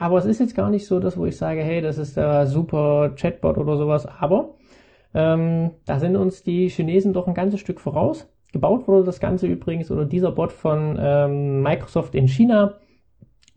Aber 0.00 0.16
es 0.16 0.24
ist 0.24 0.40
jetzt 0.40 0.56
gar 0.56 0.70
nicht 0.70 0.86
so, 0.86 0.98
dass 0.98 1.18
wo 1.18 1.26
ich 1.26 1.36
sage, 1.36 1.62
hey, 1.62 1.82
das 1.82 1.98
ist 1.98 2.16
der 2.16 2.46
super 2.46 3.10
Chatbot 3.16 3.58
oder 3.58 3.76
sowas. 3.76 4.06
Aber 4.06 4.54
ähm, 5.12 5.72
da 5.84 6.00
sind 6.00 6.16
uns 6.16 6.42
die 6.42 6.70
Chinesen 6.70 7.12
doch 7.12 7.28
ein 7.28 7.34
ganzes 7.34 7.60
Stück 7.60 7.82
voraus. 7.82 8.26
Gebaut 8.50 8.88
wurde 8.88 9.04
das 9.04 9.20
Ganze 9.20 9.46
übrigens 9.46 9.90
oder 9.90 10.06
dieser 10.06 10.32
Bot 10.32 10.52
von 10.52 10.98
ähm, 10.98 11.62
Microsoft 11.62 12.14
in 12.14 12.28
China. 12.28 12.78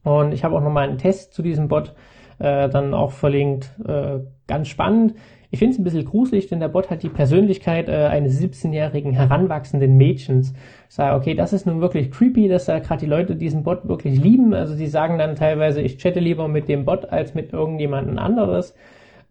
Und 0.04 0.34
ich 0.34 0.44
habe 0.44 0.58
auch 0.58 0.62
nochmal 0.62 0.90
einen 0.90 0.98
Test 0.98 1.34
zu 1.34 1.44
diesem 1.44 1.70
Bot 1.70 1.96
äh, 2.44 2.70
dann 2.70 2.94
auch 2.94 3.12
verlinkt. 3.12 3.72
Äh, 3.88 4.20
ganz 4.48 4.68
spannend. 4.68 5.16
Ich 5.50 5.60
finde 5.60 5.74
es 5.74 5.80
ein 5.80 5.84
bisschen 5.84 6.06
gruselig, 6.06 6.48
denn 6.48 6.60
der 6.60 6.68
Bot 6.68 6.90
hat 6.90 7.04
die 7.04 7.10
Persönlichkeit 7.10 7.88
äh, 7.88 8.08
eines 8.08 8.42
17-jährigen 8.42 9.14
heranwachsenden 9.14 9.98
Mädchens. 9.98 10.54
Ich 10.90 10.96
sage, 10.96 11.16
okay, 11.16 11.36
das 11.36 11.54
ist 11.54 11.66
nun 11.66 11.80
wirklich 11.80 12.12
creepy, 12.12 12.48
dass 12.48 12.66
da 12.66 12.80
gerade 12.80 13.02
die 13.02 13.10
Leute 13.10 13.36
diesen 13.36 13.64
Bot 13.64 13.88
wirklich 13.88 14.20
lieben. 14.20 14.54
Also 14.54 14.74
sie 14.74 14.88
sagen 14.88 15.18
dann 15.18 15.36
teilweise, 15.36 15.82
ich 15.82 15.98
chatte 15.98 16.20
lieber 16.20 16.48
mit 16.48 16.68
dem 16.68 16.86
Bot 16.86 17.06
als 17.06 17.34
mit 17.34 17.54
irgendjemandem 17.54 18.18
anderes. 18.18 18.76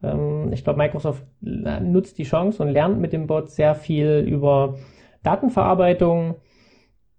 Ähm, 0.03 0.53
ich 0.53 0.65
glaube, 0.65 0.79
Microsoft 0.79 1.25
nutzt 1.41 2.19
die 2.19 2.25
Chance 2.25 2.63
und 2.63 2.71
lernt 2.71 3.01
mit 3.01 3.13
dem 3.13 3.27
Bot 3.27 3.51
sehr 3.51 3.75
viel 3.75 4.25
über 4.27 4.77
Datenverarbeitung. 5.23 6.37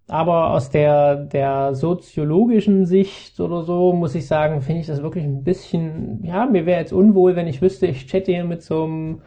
Aber 0.07 0.51
aus 0.51 0.69
der, 0.69 1.15
der 1.15 1.75
soziologischen 1.75 2.85
Sicht 2.85 3.39
oder 3.39 3.63
so 3.63 3.93
muss 3.93 4.15
ich 4.15 4.27
sagen, 4.27 4.61
finde 4.61 4.81
ich 4.81 4.87
das 4.87 5.01
wirklich 5.01 5.23
ein 5.23 5.43
bisschen, 5.43 6.23
ja, 6.23 6.45
mir 6.45 6.65
wäre 6.65 6.81
jetzt 6.81 6.91
unwohl, 6.91 7.35
wenn 7.35 7.47
ich 7.47 7.61
wüsste, 7.61 7.87
ich 7.87 8.07
chatte 8.07 8.31
hier 8.31 8.43
mit 8.43 8.61
so 8.61 8.83
einem 8.83 9.21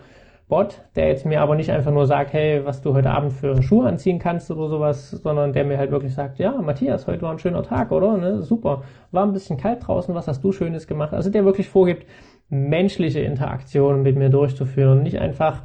Bot, 0.49 0.83
der 0.95 1.09
jetzt 1.09 1.27
mir 1.27 1.41
aber 1.41 1.57
nicht 1.57 1.71
einfach 1.71 1.91
nur 1.91 2.07
sagt, 2.07 2.33
hey, 2.33 2.65
was 2.65 2.81
du 2.83 2.95
heute 2.95 3.11
Abend 3.11 3.33
für 3.33 3.61
Schuhe 3.63 3.89
anziehen 3.89 4.21
kannst 4.21 4.49
oder 4.51 4.69
sowas, 4.69 5.11
sondern 5.11 5.53
der 5.53 5.65
mir 5.65 5.77
halt 5.79 5.91
wirklich 5.91 6.15
sagt, 6.15 6.39
ja, 6.39 6.53
Matthias, 6.53 7.09
heute 7.09 7.23
war 7.23 7.33
ein 7.33 7.41
schöner 7.41 7.65
Tag, 7.65 7.91
oder? 7.91 8.17
Ne? 8.17 8.43
Super. 8.43 8.85
War 9.11 9.25
ein 9.25 9.33
bisschen 9.33 9.57
kalt 9.57 9.85
draußen, 9.87 10.15
was 10.15 10.29
hast 10.29 10.45
du 10.45 10.53
Schönes 10.53 10.87
gemacht? 10.87 11.15
Also 11.15 11.31
der 11.31 11.45
wirklich 11.45 11.69
vorgibt, 11.69 12.07
menschliche 12.49 13.21
Interaktionen 13.21 14.03
mit 14.03 14.17
mir 14.17 14.29
durchzuführen, 14.29 15.03
nicht 15.03 15.19
einfach 15.19 15.63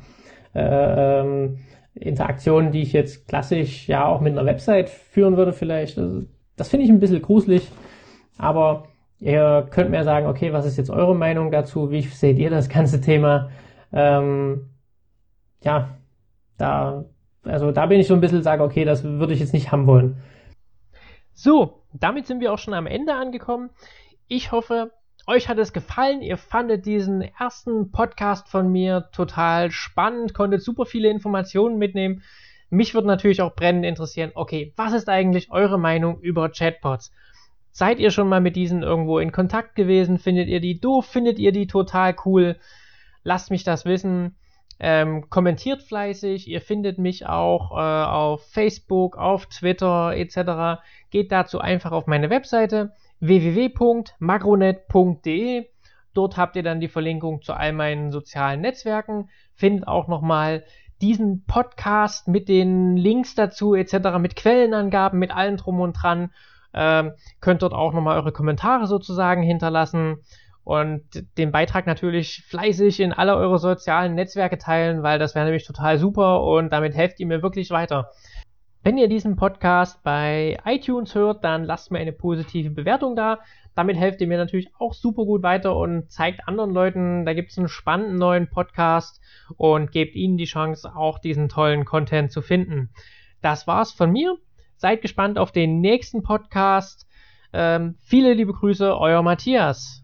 äh, 0.56 1.19
ähm, 1.21 1.60
Interaktionen, 1.93 2.71
die 2.71 2.82
ich 2.82 2.93
jetzt 2.93 3.27
klassisch 3.27 3.88
ja 3.88 4.06
auch 4.06 4.21
mit 4.21 4.34
einer 4.34 4.45
Website 4.45 4.89
führen 4.89 5.38
würde 5.38 5.54
vielleicht. 5.54 5.97
Also, 5.97 6.23
das 6.56 6.69
finde 6.69 6.86
ich 6.86 6.91
ein 6.91 6.99
bisschen 6.99 7.21
gruselig, 7.21 7.69
aber 8.38 8.88
ihr 9.19 9.67
könnt 9.69 9.91
mir 9.91 10.04
sagen, 10.04 10.27
okay, 10.27 10.54
was 10.54 10.65
ist 10.65 10.77
jetzt 10.77 10.89
eure 10.89 11.15
Meinung 11.15 11.51
dazu? 11.51 11.91
Wie 11.91 12.01
seht 12.01 12.39
ihr 12.39 12.49
das 12.49 12.69
ganze 12.69 13.01
Thema? 13.01 13.49
Ähm, 13.93 14.69
ja, 15.63 15.97
da, 16.58 17.06
also 17.43 17.71
da 17.71 17.86
bin 17.86 17.99
ich 17.99 18.08
so 18.08 18.13
ein 18.13 18.21
bisschen 18.21 18.43
sage, 18.43 18.63
okay, 18.63 18.86
das 18.86 19.04
würde 19.04 19.34
ich 19.34 19.39
jetzt 19.39 19.54
nicht 19.54 19.71
haben 19.71 19.88
wollen. 19.88 20.21
So, 21.34 21.84
damit 21.93 22.27
sind 22.27 22.41
wir 22.41 22.54
auch 22.54 22.58
schon 22.58 22.73
am 22.73 22.88
Ende 22.88 23.13
angekommen. 23.13 23.69
Ich 24.27 24.51
hoffe, 24.51 24.91
euch 25.27 25.47
hat 25.47 25.57
es 25.57 25.73
gefallen. 25.73 26.21
Ihr 26.21 26.38
fandet 26.38 26.86
diesen 26.86 27.21
ersten 27.21 27.91
Podcast 27.91 28.47
von 28.47 28.71
mir 28.71 29.10
total 29.12 29.71
spannend, 29.71 30.34
konntet 30.34 30.62
super 30.62 30.86
viele 30.86 31.10
Informationen 31.10 31.77
mitnehmen. 31.77 32.23
Mich 32.69 32.93
würde 32.93 33.07
natürlich 33.07 33.41
auch 33.41 33.55
brennend 33.55 33.86
interessieren, 33.86 34.31
okay, 34.34 34.73
was 34.77 34.93
ist 34.93 35.10
eigentlich 35.10 35.51
eure 35.51 35.77
Meinung 35.77 36.19
über 36.21 36.49
Chatbots? 36.49 37.12
Seid 37.71 37.99
ihr 37.99 38.12
schon 38.12 38.27
mal 38.27 38.41
mit 38.41 38.55
diesen 38.55 38.84
irgendwo 38.84 39.19
in 39.19 39.31
Kontakt 39.31 39.75
gewesen? 39.75 40.19
Findet 40.19 40.47
ihr 40.47 40.60
die 40.60 40.79
doof? 40.79 41.05
Findet 41.05 41.39
ihr 41.39 41.51
die 41.51 41.67
total 41.67 42.15
cool? 42.25 42.57
Lasst 43.23 43.51
mich 43.51 43.63
das 43.63 43.86
wissen. 43.86 44.36
Ähm, 44.84 45.29
kommentiert 45.29 45.84
fleißig, 45.84 46.47
ihr 46.47 46.60
findet 46.60 46.97
mich 46.97 47.27
auch 47.27 47.71
äh, 47.71 48.03
auf 48.03 48.49
Facebook, 48.49 49.15
auf 49.15 49.45
Twitter 49.45 50.15
etc. 50.15 50.81
Geht 51.12 51.31
dazu 51.31 51.60
einfach 51.60 51.91
auf 51.91 52.07
meine 52.07 52.31
Webseite 52.31 52.91
www.magronet.de. 53.21 55.67
Dort 56.13 56.36
habt 56.36 56.57
ihr 56.57 56.63
dann 56.63 56.81
die 56.81 56.89
Verlinkung 56.89 57.41
zu 57.41 57.53
all 57.53 57.71
meinen 57.71 58.12
sozialen 58.12 58.60
Netzwerken, 58.60 59.29
findet 59.55 59.88
auch 59.88 60.10
nochmal 60.10 60.65
diesen 61.01 61.45
Podcast 61.45 62.27
mit 62.27 62.49
den 62.49 62.97
Links 62.97 63.34
dazu 63.34 63.73
etc., 63.73 64.17
mit 64.19 64.36
Quellenangaben, 64.36 65.17
mit 65.17 65.31
allem 65.31 65.57
drum 65.57 65.79
und 65.79 65.93
dran. 65.93 66.31
Ähm, 66.73 67.13
könnt 67.39 67.63
dort 67.63 67.73
auch 67.73 67.93
nochmal 67.93 68.17
eure 68.17 68.31
Kommentare 68.31 68.88
sozusagen 68.88 69.43
hinterlassen 69.43 70.19
und 70.63 71.03
den 71.38 71.51
Beitrag 71.51 71.88
natürlich 71.88 72.43
fleißig 72.47 72.99
in 72.99 73.13
alle 73.13 73.36
eure 73.36 73.57
sozialen 73.57 74.15
Netzwerke 74.15 74.57
teilen, 74.57 75.03
weil 75.03 75.19
das 75.19 75.36
wäre 75.36 75.45
nämlich 75.45 75.65
total 75.65 75.97
super 75.97 76.43
und 76.43 76.71
damit 76.71 76.93
helft 76.93 77.19
ihr 77.19 77.27
mir 77.27 77.41
wirklich 77.41 77.71
weiter. 77.71 78.12
Wenn 78.84 78.98
ihr 78.98 79.08
diesen 79.08 79.36
Podcast 79.36 80.02
bei 80.02 80.58
iTunes 80.65 81.13
hört, 81.13 81.44
dann 81.44 81.65
lasst 81.65 81.91
mir 81.91 82.00
eine 82.00 82.12
positive 82.12 82.72
Bewertung 82.72 83.15
da. 83.15 83.38
Damit 83.76 83.96
helft 83.96 84.22
ihr 84.22 84.28
mir 84.28 84.39
natürlich 84.39 84.70
auch 84.80 84.96
super 84.96 85.24
gut 85.24 85.44
weiter 85.44 85.76
und 85.76 86.12
zeigt 86.12 86.48
anderen 86.48 86.72
Leuten, 86.72 87.24
da 87.24 87.36
gibt 87.36 87.52
es 87.52 87.60
einen 87.60 87.67
spannenden 87.67 88.17
neuen 88.17 88.50
Podcast 88.50 89.22
und 89.56 89.91
gebt 89.91 90.15
ihnen 90.15 90.36
die 90.36 90.46
Chance, 90.46 90.96
auch 90.96 91.20
diesen 91.20 91.48
tollen 91.48 91.86
Content 91.86 92.32
zu 92.32 92.41
finden. 92.41 92.89
Das 93.44 93.67
war's 93.67 93.91
von 93.91 94.12
mir. 94.12 94.38
Seid 94.78 95.04
gespannt 95.04 95.38
auf 95.38 95.52
den 95.52 95.80
nächsten 95.80 96.24
Podcast. 96.24 97.08
Ähm, 97.54 97.98
viele 98.02 98.34
liebe 98.34 98.54
Grüße, 98.54 98.98
euer 98.98 99.22
Matthias. 99.22 100.01